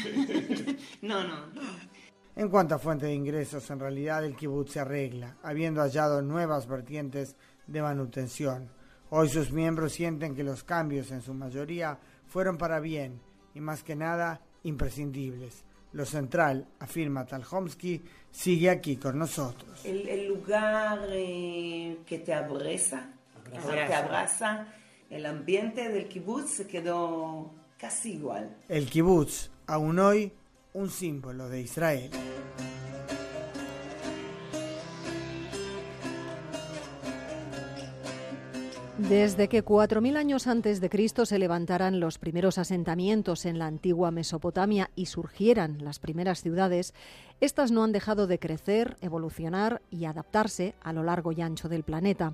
no, 1.02 1.24
no. 1.24 1.46
En 2.36 2.50
cuanto 2.50 2.76
a 2.76 2.80
fuente 2.80 3.06
de 3.06 3.14
ingresos, 3.14 3.70
en 3.72 3.80
realidad 3.80 4.26
el 4.26 4.36
kibutz 4.36 4.74
se 4.74 4.82
arregla, 4.82 5.38
habiendo 5.42 5.82
hallado 5.82 6.22
nuevas 6.22 6.68
vertientes 6.68 7.36
de 7.66 7.82
manutención. 7.82 8.70
Hoy 9.10 9.30
sus 9.30 9.52
miembros 9.52 9.94
sienten 9.94 10.36
que 10.36 10.44
los 10.44 10.64
cambios 10.64 11.12
en 11.12 11.22
su 11.22 11.34
mayoría 11.34 12.00
fueron 12.28 12.58
para 12.58 12.80
bien 12.80 13.22
y 13.54 13.62
más 13.62 13.84
que 13.84 13.96
nada 13.96 14.42
imprescindibles. 14.64 15.64
Lo 15.94 16.06
central, 16.06 16.68
afirma 16.80 17.26
Talhomsky, 17.26 18.04
sigue 18.32 18.70
aquí 18.70 18.98
con 18.98 19.18
nosotros. 19.18 19.86
El, 19.86 20.28
lugar 20.28 21.00
eh, 21.12 22.00
que 22.06 22.20
te 22.20 22.34
abraza, 22.34 23.10
te 23.50 23.94
abraza, 23.94 24.68
el 25.10 25.26
ambiente 25.26 25.88
del 25.90 26.08
kibutz 26.10 26.50
se 26.50 26.68
quedó 26.68 27.54
casi 27.78 28.14
igual. 28.14 28.58
El 28.68 28.90
kibutz, 28.90 29.52
aún 29.68 30.00
hoy, 30.00 30.34
un 30.74 30.90
símbolo 30.90 31.48
de 31.48 31.62
Israel. 31.62 32.12
Desde 39.10 39.50
que 39.50 39.64
4.000 39.64 40.18
años 40.18 40.48
antes 40.48 40.82
de 40.82 40.90
Cristo 40.90 41.28
se 41.28 41.38
levantaran 41.38 42.00
los 42.00 42.18
primeros 42.18 42.58
asentamientos 42.58 43.46
en 43.46 43.60
la 43.60 43.68
antigua 43.68 44.10
Mesopotamia 44.10 44.90
y 44.96 45.06
surgieran 45.06 45.78
las 45.84 46.00
primeras 46.00 46.42
ciudades, 46.42 46.96
estas 47.40 47.70
no 47.70 47.84
han 47.84 47.92
dejado 47.92 48.26
de 48.26 48.40
crecer, 48.40 48.98
evolucionar 49.02 49.84
y 49.92 50.06
adaptarse 50.06 50.74
a 50.82 50.92
lo 50.92 51.04
largo 51.04 51.32
y 51.32 51.42
ancho 51.42 51.70
del 51.70 51.84
planeta. 51.84 52.34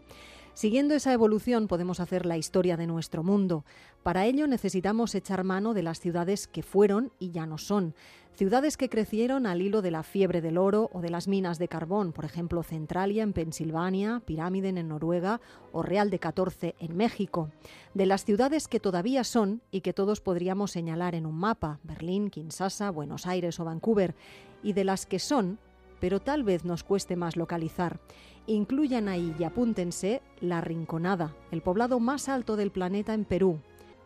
Siguiendo 0.54 0.94
esa 0.96 1.12
evolución 1.12 1.68
podemos 1.68 2.00
hacer 2.00 2.26
la 2.26 2.38
historia 2.38 2.78
de 2.78 2.88
nuestro 2.88 3.22
mundo. 3.22 3.66
Para 4.02 4.26
ello 4.26 4.48
necesitamos 4.48 5.14
echar 5.14 5.44
mano 5.44 5.74
de 5.74 5.84
las 5.84 6.00
ciudades 6.00 6.48
que 6.48 6.64
fueron 6.64 7.12
y 7.20 7.32
ya 7.32 7.46
no 7.46 7.58
son, 7.58 7.96
Ciudades 8.36 8.78
que 8.78 8.90
crecieron 8.90 9.46
al 9.46 9.62
hilo 9.62 9.82
de 9.82 9.92
la 9.92 10.04
fiebre 10.04 10.42
del 10.42 10.58
oro 10.58 10.90
o 10.94 11.02
de 11.02 11.10
las 11.10 11.28
minas 11.28 11.60
de 11.60 11.68
carbón, 11.68 12.14
por 12.14 12.26
ejemplo 12.26 12.64
Centralia 12.64 13.24
en 13.24 13.34
Pensilvania, 13.34 14.22
Pirámiden 14.26 14.78
en 14.78 14.88
Noruega 14.88 15.42
o 15.72 15.84
Real 15.84 16.10
de 16.10 16.18
14 16.18 16.76
en 16.80 16.96
México. 16.96 17.52
De 17.94 18.06
las 18.06 18.24
ciudades 18.24 18.68
que 18.68 18.80
todavía 18.80 19.24
son 19.26 19.62
y 19.70 19.82
que 19.82 19.94
todos 19.94 20.22
podríamos 20.22 20.72
señalar 20.72 21.14
en 21.14 21.26
un 21.26 21.36
mapa, 21.36 21.80
Berlín, 21.84 22.30
Kinshasa, 22.30 22.90
Buenos 22.90 23.28
Aires 23.28 23.60
o 23.60 23.66
Vancouver, 23.66 24.16
y 24.64 24.74
de 24.74 24.86
las 24.86 25.06
que 25.06 25.20
son 25.20 25.60
pero 26.00 26.20
tal 26.20 26.44
vez 26.44 26.66
nos 26.66 26.84
cueste 26.84 27.16
más 27.16 27.38
localizar. 27.38 28.00
Incluyan 28.48 29.08
ahí 29.08 29.36
y 29.38 29.44
apúntense 29.44 30.24
La 30.40 30.60
Rinconada, 30.60 31.36
el 31.52 31.62
poblado 31.62 32.00
más 32.00 32.28
alto 32.28 32.56
del 32.56 32.72
planeta 32.72 33.14
en 33.14 33.24
Perú, 33.24 33.60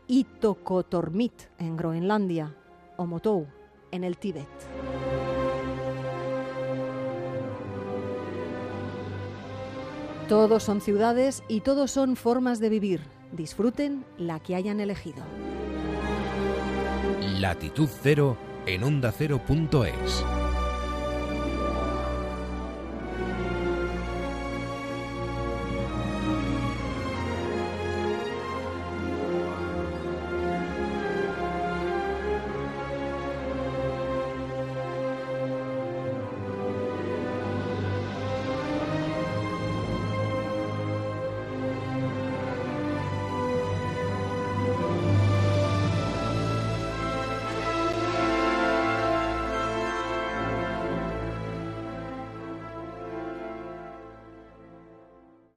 y 0.07 0.25
Tokotormit 0.25 1.43
en 1.57 1.77
Groenlandia, 1.77 2.53
o 2.97 3.05
Motou 3.05 3.47
en 3.95 4.03
el 4.03 4.17
Tíbet. 4.17 4.47
Todos 10.29 10.63
son 10.63 10.81
ciudades 10.81 11.43
y 11.47 11.61
todos 11.61 11.91
son 11.91 12.15
formas 12.15 12.59
de 12.59 12.69
vivir. 12.69 13.01
Disfruten 13.31 14.05
la 14.17 14.39
que 14.39 14.55
hayan 14.55 14.79
elegido. 14.79 15.23
Latitud 17.39 17.89
Cero 18.01 18.37
en 18.65 18.83
onda. 18.83 19.13